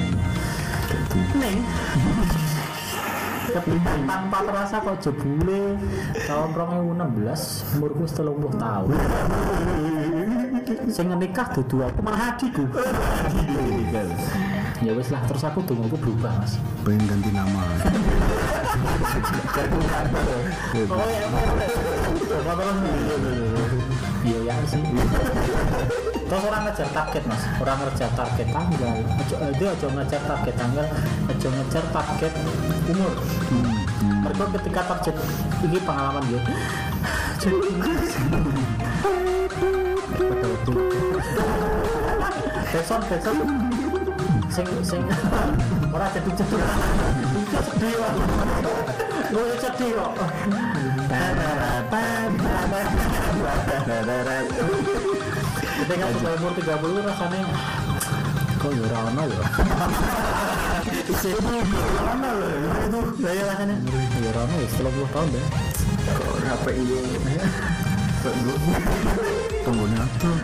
[3.46, 5.80] Ketika tanpa terasa kok jebule
[6.28, 8.88] tahun 2016 umurku wis 30 tahun.
[10.92, 12.64] Sing nikah dudu aku malah adikku
[14.84, 16.60] ya wis lah terus aku tunggu aku berubah mas.
[16.84, 17.62] Pengen ganti nama.
[20.92, 21.08] oh
[24.26, 24.82] ya iya ya sih.
[26.26, 27.42] Terus orang ngejar target mas.
[27.62, 28.96] Orang ngejar target tanggal.
[29.56, 30.86] Dia aja ngejar target tanggal
[31.30, 32.32] aja ngejar target
[32.92, 33.12] umur.
[34.26, 35.14] Mereka ketika target
[35.64, 36.40] ini pengalaman ya
[42.76, 43.65] Backsound, backsound.
[44.50, 45.02] Sing, sing.
[45.94, 46.60] Orang jadi cedur.
[46.60, 48.10] Itu sedih kok.
[49.32, 50.12] Gue sedih kok.
[55.76, 57.46] Ketika sudah umur 30 rasanya
[58.56, 59.44] kok ya ora ono ya.
[61.06, 61.54] Isi itu
[62.02, 62.48] ono lho
[62.88, 63.76] itu saya rasanya
[64.18, 65.46] ya ora ono ya 30 tahun deh.
[66.46, 66.98] apa ini
[69.62, 70.34] Tunggunya tuh.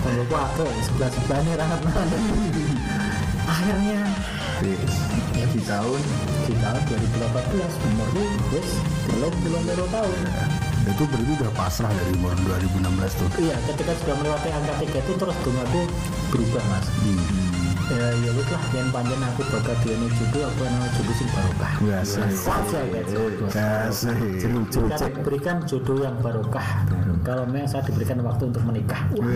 [0.00, 1.80] Kalau gua aku sebelah sebelah nih rangat
[3.52, 4.00] Akhirnya
[4.60, 6.00] di tahun
[6.44, 8.68] di tahun 2018 umur lu wis
[9.08, 10.16] belum belum baru tahun.
[10.84, 13.28] Itu berarti udah pasrah dari umur 2016 tuh.
[13.40, 15.80] Iya, ketika sudah melewati angka tiga itu terus dungaku
[16.32, 16.86] berubah mas.
[17.90, 21.72] Ya ya wis lah, yang panjang aku bakal dia jodoh aku yang jodoh sing barokah.
[21.82, 22.20] Biasa.
[22.30, 23.20] Saja gitu.
[23.50, 24.16] Kasih.
[24.70, 26.86] Kita diberikan jodoh yang barokah.
[27.30, 29.06] Kalau memang saya diberikan waktu untuk menikah.
[29.14, 29.30] Wah,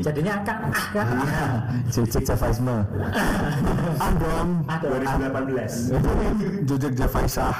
[0.00, 1.06] Jadinya akan ah kan.
[1.92, 2.88] Jejak Javaisme
[4.00, 4.64] Andong.
[4.64, 4.86] Ada
[5.28, 5.92] 2018
[6.64, 7.52] Jojek Javaisah.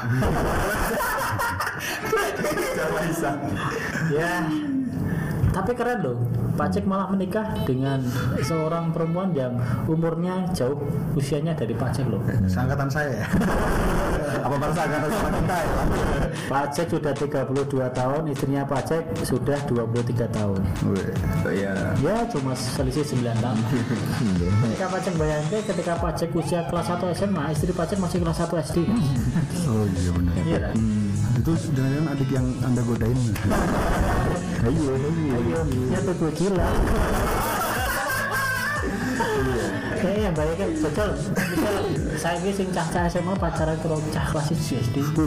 [4.09, 4.41] ya.
[5.53, 6.17] Tapi keren loh,
[6.59, 8.03] Pak Cek malah menikah dengan
[8.43, 9.55] seorang perempuan yang
[9.87, 10.75] umurnya jauh
[11.15, 12.19] usianya dari Pak Cek loh.
[12.51, 13.27] Seangkatan saya ya.
[14.29, 15.83] apa bahasa angkatan sama kita ya
[16.51, 20.61] Pak Cek sudah 32 tahun, istrinya Pak Cek sudah 23 tahun.
[20.91, 21.15] Weh.
[21.47, 23.59] oh iya Ya cuma selisih 9 tahun.
[24.67, 28.19] ketika Pak Cek bayangkan ketika Pak Cek usia kelas 1 SMA, istri Pak Cek masih
[28.19, 28.79] kelas 1 SD.
[29.71, 30.35] Oh iya benar.
[30.43, 30.75] Iya kan?
[31.39, 33.15] Itu jangan adik yang anda godain.
[34.59, 34.91] ayo
[35.89, 36.67] ya tuh gue gila.
[39.99, 41.11] Iya, bayangkan betul.
[41.15, 41.75] Misal
[42.19, 44.97] saya ini sing cah-cah SMA pacaran kalau cah kelas itu SD.
[44.99, 45.25] itu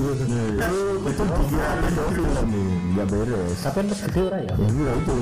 [1.01, 4.53] betul dia itu film nih nggak beres Tapi kan pas gede ora ya.
[4.53, 5.15] ya enggak itu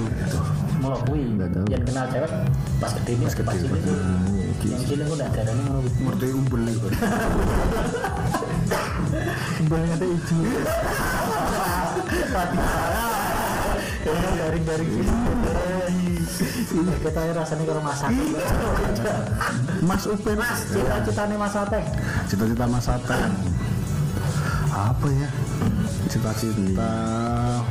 [0.80, 1.66] Nggak tahu.
[1.70, 2.32] yang kenal cewek
[2.78, 3.58] pas gede ini pas gede.
[4.66, 6.88] Yang cilik udah darahnya mau Ngerti umbel itu.
[9.60, 10.40] Kembali ada hijau.
[14.40, 14.88] garing-garing
[17.04, 18.10] kita ini rasanya kalau masak.
[19.84, 20.40] Mas Upin.
[20.40, 20.64] mas.
[20.72, 21.86] Cita-citanya mas Ateng
[22.32, 23.36] Cita-cita Mas Ateng.
[24.72, 25.28] Apa ya?
[26.08, 26.92] Cita-cita.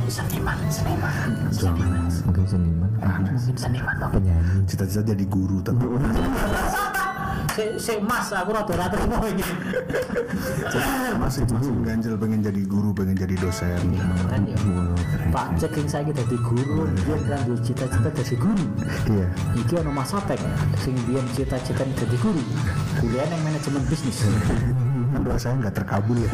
[0.05, 1.13] Seniman seniman.
[1.49, 2.89] Jangan mungkin seniman.
[3.01, 3.95] Mungkin seniman.
[4.13, 5.89] Penyanyi cita-cita jadi guru tapi
[7.55, 9.43] si, si mas aku rata-rata mau ini.
[11.17, 13.97] Masih masih ganjel pengen jadi guru pengen jadi dosen.
[13.97, 14.57] Keren ya.
[15.29, 18.65] Pak Cek yang saya jadi guru dia kan dia cita-cita jadi guru.
[19.09, 19.27] Iya.
[19.57, 20.41] Iki ono mas Ateng
[20.81, 22.41] sing dia cita-cita jadi guru.
[23.01, 24.25] Kuliah yang manajemen bisnis.
[25.09, 26.29] Kan doa saya nggak terkabul ya.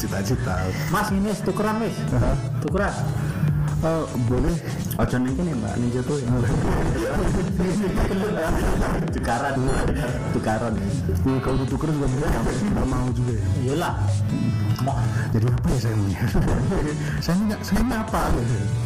[0.00, 0.68] Cita-cita.
[0.92, 1.96] Mas ini tukeran wis
[2.60, 2.92] tukeran
[3.80, 4.52] Eh, boleh?
[5.00, 6.20] Ojo kan ya mbak ninja tuh
[9.16, 9.56] tukaran.
[10.36, 10.74] Tukaran.
[11.24, 12.44] Tuh, kalau ditukar juga nggak
[12.76, 13.46] nggak mau juga ya.
[13.64, 13.94] Iyalah.
[14.84, 15.00] Mau.
[15.32, 16.20] Jadi apa ya saya maunya
[17.24, 18.20] saya ini nggak saya ini apa?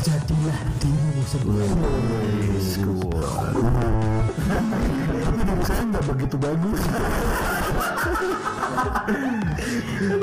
[0.07, 1.67] Jadilah dirimu sendiri.
[5.27, 6.81] Tapi diri saya nggak begitu bagus.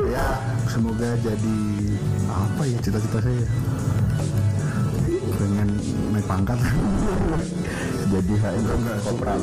[0.07, 0.27] Ya
[0.71, 1.59] semoga jadi
[2.31, 3.43] apa ya cita-cita saya
[6.21, 6.59] naik pangkat.
[8.13, 9.41] Jadi HM enggak kopral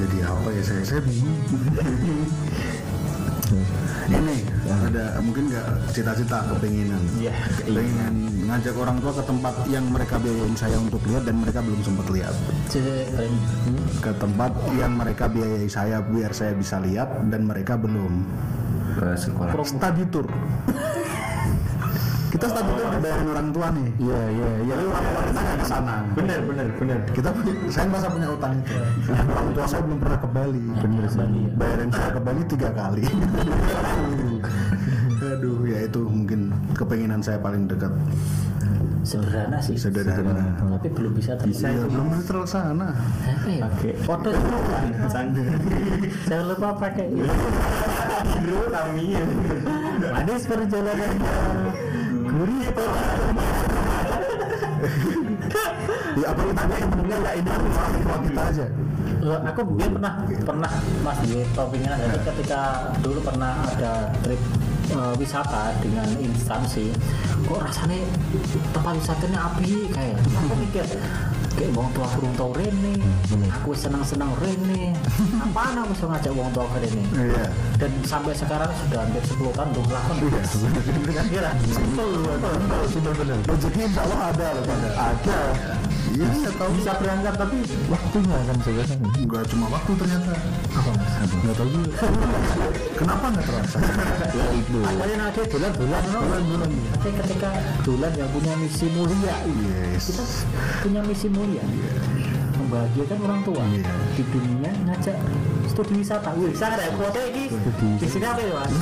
[0.00, 1.38] jadi apa ya saya saya bingung.
[4.10, 4.36] Ini
[4.68, 6.98] ada mungkin nggak cita-cita kepinginan?
[7.18, 8.14] Iya, pengen
[8.50, 12.06] ngajak orang tua ke tempat yang mereka biayain saya untuk lihat dan mereka belum sempat
[12.10, 12.34] lihat.
[14.02, 18.26] Ke tempat yang mereka biayai saya biar saya bisa lihat dan mereka belum.
[18.98, 19.54] Ke sekolah.
[19.62, 20.26] Study tour
[22.30, 23.88] kita tour dibayarin orang tua nih.
[23.98, 24.74] Iya iya iya.
[24.78, 25.94] Orang tua kita nggak ke sana.
[26.14, 28.74] Bener bener bener kita punya- saya masa punya utang itu.
[29.10, 30.62] Orang tua saya belum pernah ke Bali.
[30.78, 31.44] Bener sih.
[31.58, 33.04] Bayarin saya ke Bali tiga kali.
[35.20, 36.40] Aduh ya itu mungkin
[36.72, 37.92] kepenginan saya paling dekat.
[39.00, 39.74] Sederhana sih.
[39.74, 40.44] Sederhana.
[40.76, 43.66] Tapi belum bisa tercapai Iya, belum bisa terlaksana apa ya?
[44.04, 44.28] Foto
[46.28, 47.08] jangan lupa pakai
[48.40, 49.16] Bro kami
[50.00, 51.12] manis perjalanan
[52.30, 52.58] gurih
[56.20, 58.66] ya apa lu tanya bener nggak ini kan orang tua kita aja.
[59.20, 60.12] Aku mungkin pernah
[60.42, 60.72] pernah
[61.04, 62.60] mas di topingnya jadi ketika
[63.04, 64.40] dulu pernah ada trip
[64.90, 66.88] eh, wisata dengan instansi
[67.44, 68.00] kok rasanya
[68.72, 70.84] tempat wisatanya api kayak aku mikir
[71.56, 72.94] kayak wong tua kurung tau rene.
[73.60, 74.94] Aku senang-senang rene.
[75.42, 77.02] Apaan aku bisa ngajak wong tua rene?
[77.16, 77.46] Iya.
[77.80, 80.16] dan sampai sekarang sudah hampir 10 tahun belum melakukan
[81.32, 81.50] kira
[83.48, 84.88] Rezeki insya Allah ada loh pada.
[84.92, 85.38] ada
[86.10, 86.70] Iya, saya tahu.
[86.74, 87.56] bisa berangkat tapi
[87.86, 90.32] waktunya kan sebenarnya Enggak cuma waktu ternyata.
[90.70, 91.90] apa mas Enggak tahu juga.
[92.92, 93.78] Kenapa nggak terasa?
[94.30, 97.50] ya itu ada yang ada bulan-bulan bulan-bulan tapi ketika
[97.82, 100.04] bulan yang punya misi mulia Yes.
[100.06, 100.24] kita
[100.82, 101.64] punya misi mulia
[102.56, 103.92] membahagiakan orang tua Iya.
[104.12, 105.16] di dunia ngajak
[105.70, 106.34] studi wisata.
[106.34, 107.46] Wih saya ada kuota ini
[108.02, 108.72] di sini apa ya mas?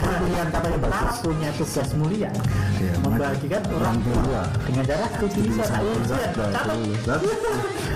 [0.00, 2.30] Pilihan katanya bagus punya tugas mulia.
[2.78, 4.42] Iya, membahagiakan orang tua.
[4.70, 5.78] dengan cara studi wisata.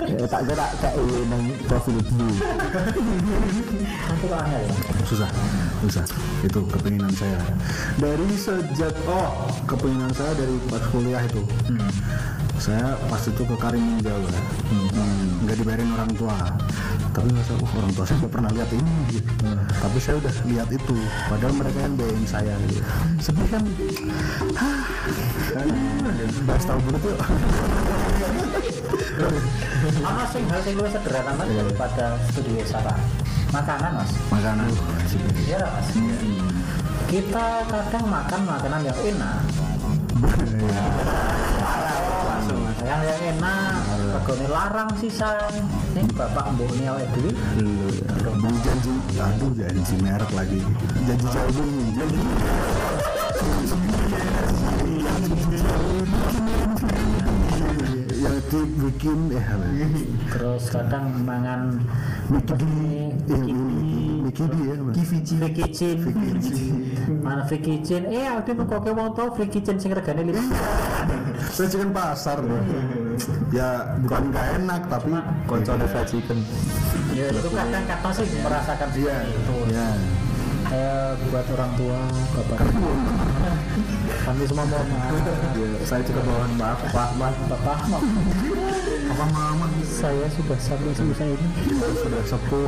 [0.05, 2.51] ya, tak gerak kayak nang profil dulu ya.
[5.07, 5.29] Susah
[5.85, 6.05] susah.
[6.43, 7.39] Itu kepinginan saya.
[7.97, 11.41] Dari sejak oh kepinginan saya dari pas kuliah itu.
[12.55, 14.31] Saya pas itu ke Karimun Jawa.
[14.71, 16.37] Hmm, nggak dibayarin orang tua
[17.15, 19.47] tapi masa uh, orang tua saya nggak pernah lihat ini gitu.
[19.79, 20.95] tapi saya udah lihat itu.
[21.31, 22.83] Padahal mereka yang bayarin saya gitu.
[23.23, 23.63] sedih kan?
[24.59, 24.83] Hah.
[26.43, 27.15] bahas tahu dulu tuh.
[30.03, 32.05] Apa sih hal yang lebih sederhana mas daripada
[32.35, 32.93] studi wisata
[33.55, 34.11] makanan mas.
[34.27, 34.67] Makanan.
[35.47, 35.87] Iya mas.
[37.07, 39.39] Kita kadang makan makanan yang enak.
[42.83, 43.84] Yang yang enak
[44.15, 45.35] regane larang sisa
[45.91, 47.31] ini bapak mboknya awake dhewe.
[48.39, 50.59] Beli janji, aduh janji merek lagi.
[51.03, 52.19] Janji jagung janji
[58.15, 59.43] Yang dibikin ya
[60.31, 61.83] terus kadang mangan
[62.31, 63.13] Mikidi
[64.35, 64.95] Mikidi ya Mas.
[65.39, 65.97] free kitchen
[67.23, 70.43] mana free kitchen eh ada kok wong tau free kitchen sing regane lima
[71.55, 72.59] Saya chicken pasar loh
[73.55, 75.15] Ya bukan gak enak tapi
[75.47, 76.43] kocok ada chicken
[77.15, 79.15] ya itu kadang-kadang sih merasakan Iya.
[79.23, 79.55] seperti itu.
[79.71, 79.87] Ya
[80.65, 81.99] Eh, buat orang tua
[82.33, 82.59] bapak
[84.25, 85.13] kami semua mohon maaf.
[85.53, 87.09] Ya, saya juga mohon maaf pak.
[87.21, 87.77] Mas bapak.
[87.85, 88.03] Maaf
[89.13, 89.69] Apa mama?
[89.85, 91.47] Saya sudah sampai selesai ini
[92.01, 92.65] sudah sepuh.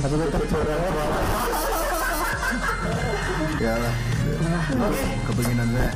[0.00, 0.76] Tapi tetap juara
[3.58, 3.74] Ya.
[3.76, 5.92] Lah oke Kepinginan saya.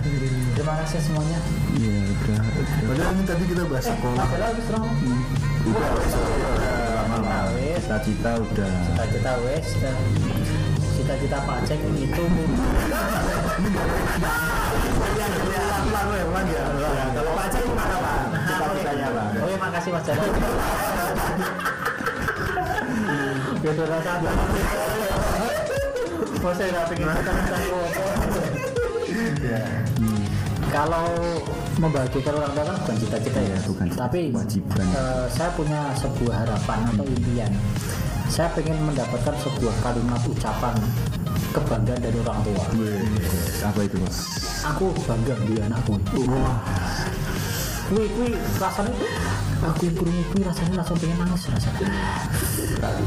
[0.61, 1.39] Terima kasih semuanya.
[1.81, 2.41] Ya udah.
[2.85, 4.25] Padahal ini tadi kita bahas sekolah.
[4.29, 4.67] Padahal habis
[5.63, 7.81] udah wes.
[7.87, 8.73] Cita-cita udah.
[8.93, 9.97] Cita-cita wes dan
[11.03, 12.23] cita-cita Pak Cek itu
[17.13, 18.19] Kalau baca gimana pak?
[18.47, 19.27] Cita-citanya pak.
[19.43, 20.23] Oke, makasih Mas Jaro.
[23.63, 24.13] Beda rasa.
[26.43, 27.57] Mau saya nggak pengen kita minta
[30.73, 31.07] Kalau
[31.83, 33.87] membagikan orang tua kan bukan cita-cita ya, bukan.
[33.91, 34.87] Tapi Kewajiban.
[34.87, 37.53] eh, saya punya sebuah harapan atau impian.
[38.33, 40.73] Saya pengen mendapatkan sebuah kalimat ucapan
[41.53, 42.65] kebanggaan dari orang tua.
[43.61, 44.17] apa itu mas
[44.73, 46.01] Aku bangga di anakku.
[47.93, 48.89] Kui kui rasanya
[49.61, 51.93] aku yang kurung kui rasanya langsung pengen nangis rasanya.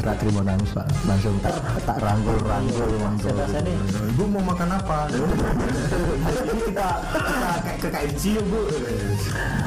[0.05, 1.57] tak terima nangis pak langsung tak
[1.89, 3.73] tak rangkul rangkul langsung Saya rasanya
[4.13, 4.97] Ibu mau makan apa?
[5.09, 6.87] Kita
[7.65, 8.61] kita ke KFC bu.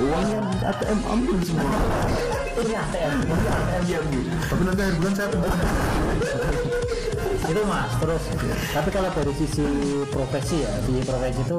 [0.06, 0.38] uangnya
[0.70, 4.20] ATM ambil semua ini ATM, ini ATM bu.
[4.50, 5.28] Tapi nanti akhir bulan saya
[7.48, 8.22] itu mas terus.
[8.76, 9.64] Tapi kalau dari sisi
[10.12, 11.58] profesi ya di profesi itu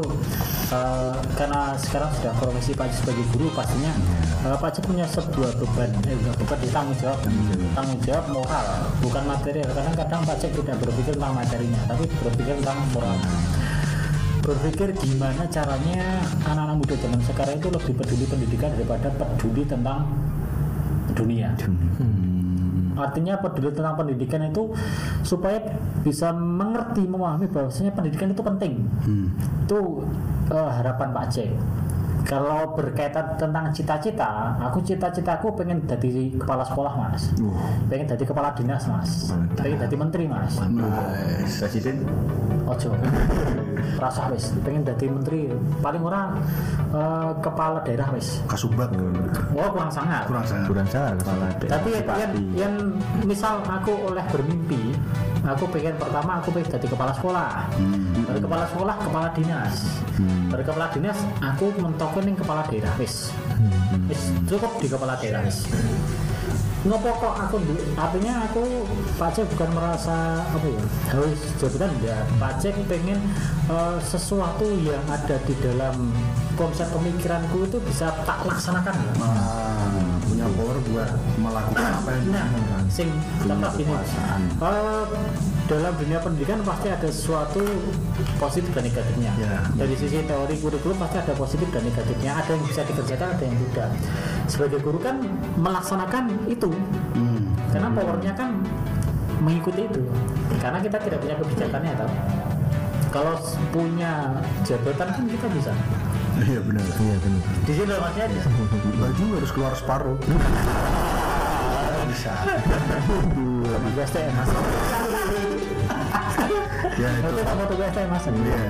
[0.70, 3.94] eh, karena sekarang sudah profesi Pak Cik sebagai guru pastinya
[4.46, 7.20] eh, Pak Cik punya sebuah beban eh bukan beban di tanggung jawab.
[7.74, 8.26] Tanggung jawab.
[8.30, 8.66] Moral
[9.02, 9.70] bukan material.
[9.74, 13.18] Kadang-kadang Pak Cik tidak berpikir tentang materinya tapi berpikir tentang moral.
[14.40, 16.02] Berpikir gimana caranya
[16.46, 20.06] anak-anak muda zaman sekarang itu lebih peduli pendidikan daripada peduli tentang
[21.20, 21.52] dunia.
[23.00, 24.76] Artinya peduli tentang pendidikan itu
[25.24, 25.60] supaya
[26.04, 28.74] bisa mengerti memahami bahwasanya pendidikan itu penting.
[29.68, 30.04] Itu
[30.52, 31.52] eh, harapan Pak Cek
[32.30, 37.34] kalau berkaitan tentang cita-cita aku cita-citaku pengen jadi kepala sekolah mas.
[37.90, 39.34] Pengen jadi kepala dinas mas.
[39.58, 40.54] Pengen jadi menteri mas.
[41.58, 42.06] Presiden?
[42.70, 42.94] Ojo.
[44.04, 45.50] Rasa wis pengen jadi menteri.
[45.82, 46.38] Paling orang
[46.94, 48.94] eh, kepala daerah wis kasubag.
[49.58, 50.30] Oh kurang sangat.
[50.30, 50.68] Kurang sangat.
[50.70, 51.72] kurang salah kepala daerah.
[51.82, 52.74] tapi yang, yang
[53.26, 54.94] misal aku oleh bermimpi
[55.56, 57.52] aku pengen pertama aku pengen jadi kepala sekolah.
[58.30, 59.76] Dari kepala sekolah kepala dinas.
[60.50, 63.34] Dari kepala dinas aku mentokin yang kepala daerah wis.
[64.06, 65.66] Wis cukup di kepala daerah wis.
[66.80, 67.60] Ngopo kok aku
[68.00, 68.88] artinya aku
[69.20, 71.92] pajak bukan merasa apa ya haus jabatan.
[72.00, 73.20] Ya pajak pengen
[73.68, 76.16] eh, sesuatu yang ada di dalam
[76.56, 78.96] konsep pemikiranku itu bisa tak laksanakan.
[79.20, 82.84] Ah, punya power buat melakukan apa yang nah diinginkan.
[82.88, 83.10] sing
[83.44, 85.06] contoh gini eh,
[85.68, 87.62] dalam dunia pendidikan pasti ada sesuatu
[88.40, 89.32] positif dan negatifnya.
[89.36, 89.62] Ya.
[89.76, 92.32] dari sisi teori kurikulum pasti ada positif dan negatifnya.
[92.42, 93.90] Ada yang bisa dikerjakan ada yang tidak.
[94.50, 95.22] Sebagai guru kan
[95.60, 96.72] melaksanakan itu.
[97.14, 97.52] Hmm.
[97.70, 98.50] karena powernya kan
[99.44, 100.02] mengikuti itu.
[100.58, 102.12] Karena kita tidak punya kebijakannya tau.
[103.14, 103.36] Kalau
[103.70, 105.72] punya jabatan kan kita bisa
[106.40, 106.84] Iya benar.
[106.88, 108.50] iya benar di sini dalam artinya bisa
[108.96, 110.18] Baju harus keluar separuh.
[112.10, 112.34] Bisa.
[113.62, 114.50] tugas STM mas
[116.98, 117.28] Ya itu.
[117.30, 118.62] itu sama tugas STM mas Iya.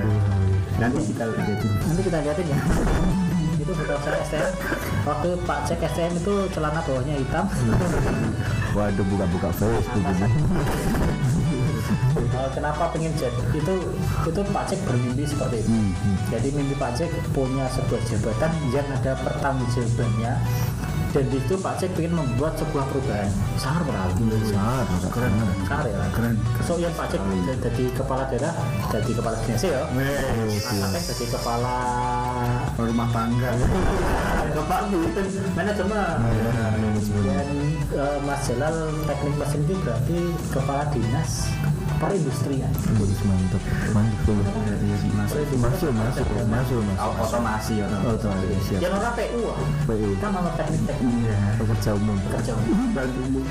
[0.78, 2.58] nanti kita lihat nanti kita lihatin ya
[3.60, 4.52] itu foto saya STM
[5.02, 7.44] waktu Pak cek STM itu celana bawahnya hitam
[8.72, 10.04] waduh buka-buka Facebook
[12.40, 13.42] Eh, kenapa pengen jadi?
[13.52, 13.74] Itu
[14.26, 15.70] itu Pak Cek bermimpi seperti itu.
[16.30, 20.32] Jadi mimpi Pak Cek punya sebuah jabatan yang ada pertanggungjawabannya.
[21.10, 23.26] Dan di situ Pak Cek ingin membuat sebuah perubahan.
[23.58, 24.14] Sangat menarik
[24.46, 25.32] sangat Keren.
[25.66, 25.98] sangat ya.
[26.14, 26.34] Keren.
[26.62, 27.22] so yang Pak Cek
[27.58, 28.54] jadi kepala daerah
[28.94, 29.82] jadi kepala dinas ya.
[29.90, 31.76] Pak jadi kepala
[32.78, 33.50] Rumah tangga.
[34.56, 35.22] kepala itu
[35.58, 36.16] manajemen.
[37.26, 37.48] Dan
[37.90, 38.76] eh, Mas Jalal
[39.10, 40.18] teknik mesin itu berarti
[40.54, 41.50] kepala dinas
[42.00, 43.62] perindustrian Bagus, mantap
[43.92, 44.40] mantap tuh.
[45.60, 46.80] Masuk masuk masuk masuk
[47.20, 48.32] otomasi ya oh tuh
[48.64, 49.58] siap yang orang PU ah.
[49.84, 52.16] PU kan nama teknik teknik pekerja umum.
[52.32, 52.52] Kerja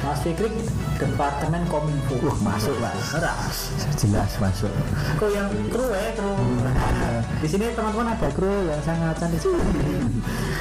[0.01, 0.49] Mas Fikri
[0.97, 2.15] Departemen Kominfo.
[2.25, 2.93] Wah, masuk, Pak.
[3.15, 3.33] Ora.
[3.95, 4.71] jelas masuk.
[5.15, 6.33] Kru yang kru ya kru.
[7.39, 9.41] Di sini teman-teman ada kru yang sangat cantik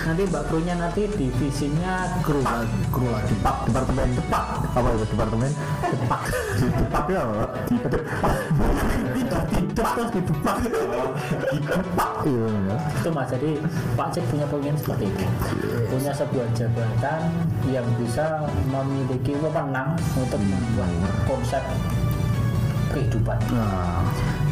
[0.09, 2.41] nanti mbak krunya nanti divisinya kru.
[2.93, 3.35] Kru lagi.
[3.41, 4.09] Departemen.
[4.15, 4.47] Depak.
[4.77, 5.51] Apa itu departemen?
[5.85, 6.23] Depak.
[6.59, 7.05] Depak.
[7.09, 7.23] Ya?
[12.99, 13.29] Itu mas.
[13.31, 13.51] Jadi
[13.95, 15.27] Pak Cek punya pengen seperti itu.
[15.89, 17.21] Punya sebuah jabatan
[17.71, 20.91] yang bisa memiliki wewenang untuk membuat
[21.29, 21.63] konsep
[22.93, 23.39] kehidupan.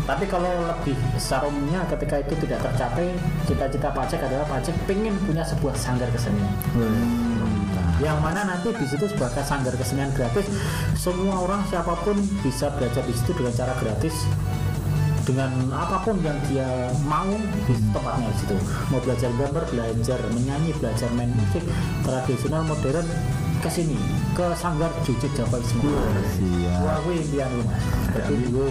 [0.07, 3.11] Tapi kalau lebih besar umumnya ketika itu tidak tercapai
[3.49, 6.55] cita-cita Pak Cek adalah Pak Cek pengen punya sebuah sanggar kesenian
[7.97, 10.45] yang mana nanti di situ sebagai sanggar kesenian gratis
[10.97, 14.15] semua orang siapa pun bisa belajar di situ dengan cara gratis.
[15.27, 17.27] Dengan apa pun yang dia mau
[17.67, 18.57] di tempatnya di situ.
[18.95, 21.67] Mau belajar gambar belajar menyanyi belajar main musik
[22.07, 23.07] tradisional modern
[23.63, 23.99] ke sini
[24.37, 26.01] ke sanggar Jujut Jawa semua
[26.37, 27.83] siap Wah, gue impian lu mas.
[28.15, 28.69] Jadi gue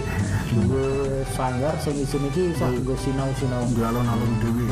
[0.56, 0.88] gue
[1.34, 3.62] sanggar sing isin iki iso gue sinau sinau.
[3.66, 4.64] di alun-alun dewi.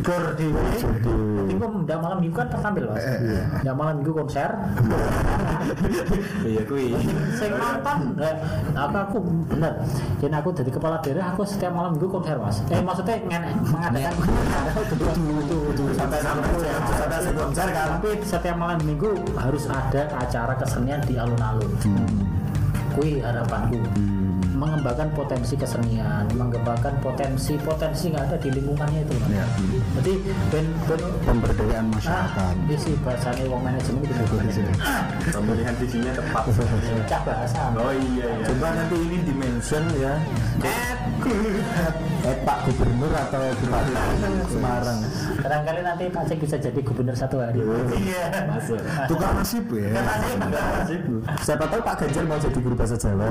[0.00, 0.62] Gor dhewe.
[1.52, 3.04] Gue ndak malam minggu kan tertampil mas.
[3.66, 4.50] Ndak malam minggu konser.
[6.48, 6.92] iya kui
[7.34, 8.34] Sing nonton, eh,
[8.72, 9.18] aku aku
[9.50, 9.74] bener.
[10.22, 12.62] Dan aku jadi kepala daerah, aku setiap malam minggu konser mas.
[12.70, 14.14] Eh maksudnya ngenek mengadakan
[15.94, 17.86] sampai sampai sampai sebelum kan?
[17.98, 21.74] Tapi setiap malam minggu harus ada acara kesenian di alun-alun.
[22.94, 23.82] Kui harapanku
[24.54, 29.14] mengembangkan potensi kesenian, mengembangkan potensi-potensi yang ada di lingkungannya itu.
[29.18, 29.30] Mas.
[29.34, 29.46] Ya.
[30.00, 30.12] Jadi
[30.54, 32.54] ben ben Pemberdayaan ah, masyarakat.
[32.68, 34.24] ini sih bahasanya wong manajemen itu
[35.34, 36.44] pemilihan visinya tepat
[37.08, 37.60] cah bahasa.
[37.74, 40.14] oh iya iya coba nanti ini dimention ya
[42.24, 43.92] eh Pak Gubernur atau Bupati
[44.48, 44.98] Semarang
[45.44, 47.60] Barangkali nanti Pak Cek bisa jadi gubernur satu hari.
[47.60, 48.48] Iya.
[48.48, 49.92] masuk Tukar nasib ya.
[51.44, 53.28] siapa tahu Pak Ganjar mau jadi guru bahasa Jawa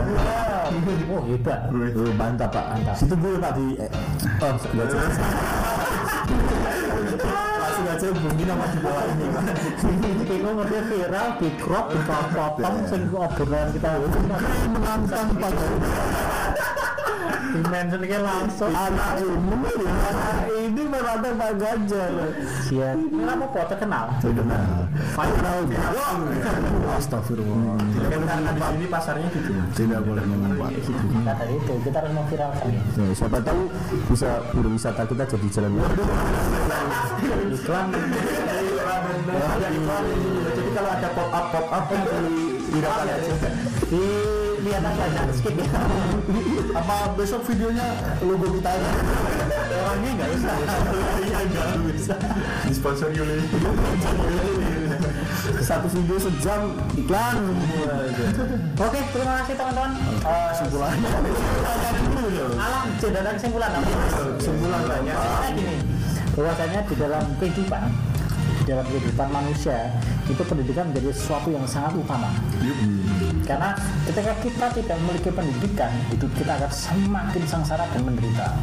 [1.14, 1.70] Oh hebat.
[1.70, 2.66] Oh, mantap Pak.
[2.74, 2.98] Mantap.
[2.98, 3.90] situ gue Pak di eh,
[4.42, 4.98] oh aja
[7.54, 9.26] langsung aja hubungi nama di bawah ini
[10.26, 13.90] Kita ngerti viral, di crop, dipotong, sing obrolan kita.
[14.74, 15.52] Menantang Pak
[17.54, 18.72] dimension ini langsung.
[18.74, 22.10] anak ini ini menantang Pak Ganjar
[22.66, 22.96] Siap.
[22.98, 24.06] Ini apa kok terkenal?
[24.18, 24.78] terkenal
[25.14, 26.18] Viral.
[26.98, 27.78] Astagfirullah.
[27.78, 30.24] kan di sini pasarnya gitu Tidak boleh.
[30.26, 32.82] Nah dari itu kita harus memviralkan ya.
[32.98, 33.62] Ya, siapa tahu
[34.10, 35.72] bisa berwisata kita jadi jalan
[37.54, 37.88] Iklan.
[40.54, 45.68] jadi kalau ada pop up pop up kan dihiraukan aja Lihat aja skip ya.
[46.72, 47.84] Apa besok videonya
[48.24, 48.90] logo kita aja?
[49.74, 50.52] Orangnya nggak bisa.
[51.20, 52.16] iya nggak bisa
[52.64, 53.44] disponsori oleh
[55.60, 56.62] satu video sejam
[56.96, 57.38] iklan
[58.74, 59.92] Oke, terima kasih teman-teman.
[60.24, 61.12] Eh, Kesimpulannya.
[62.56, 63.72] alam cedera kesimpulan
[64.40, 65.18] kesimpulan banyak
[65.52, 65.76] gini,
[66.34, 67.84] bahwasanya di dalam kehidupan
[68.64, 69.92] di dalam kehidupan manusia
[70.24, 72.32] itu pendidikan menjadi sesuatu yang sangat utama.
[73.44, 73.76] Karena
[74.08, 78.56] ketika kita tidak memiliki pendidikan hidup kita akan semakin sengsara dan menderita.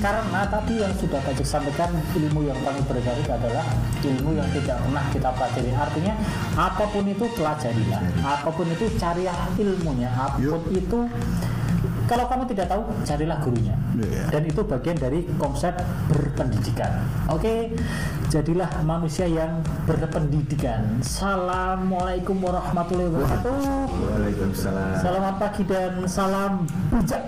[0.00, 3.66] Karena tadi yang sudah Pak sampaikan ilmu yang paling berharga adalah
[4.00, 5.70] ilmu yang tidak pernah kita pelajari.
[5.76, 6.14] Artinya
[6.56, 10.08] apa pun itu pelajarilah apa pun itu carilah ilmunya.
[10.16, 10.98] Apa pun itu
[12.10, 13.78] kalau kamu tidak tahu, carilah gurunya.
[13.94, 14.26] Yeah.
[14.34, 15.78] Dan itu bagian dari konsep
[16.10, 17.06] berpendidikan.
[17.30, 17.58] Oke, okay?
[18.26, 20.98] jadilah manusia yang berpendidikan.
[20.98, 23.54] Assalamualaikum warahmatullahi wabarakatuh.
[23.94, 24.98] Waalaikumsalam.
[24.98, 27.22] Selamat pagi dan salam bijak.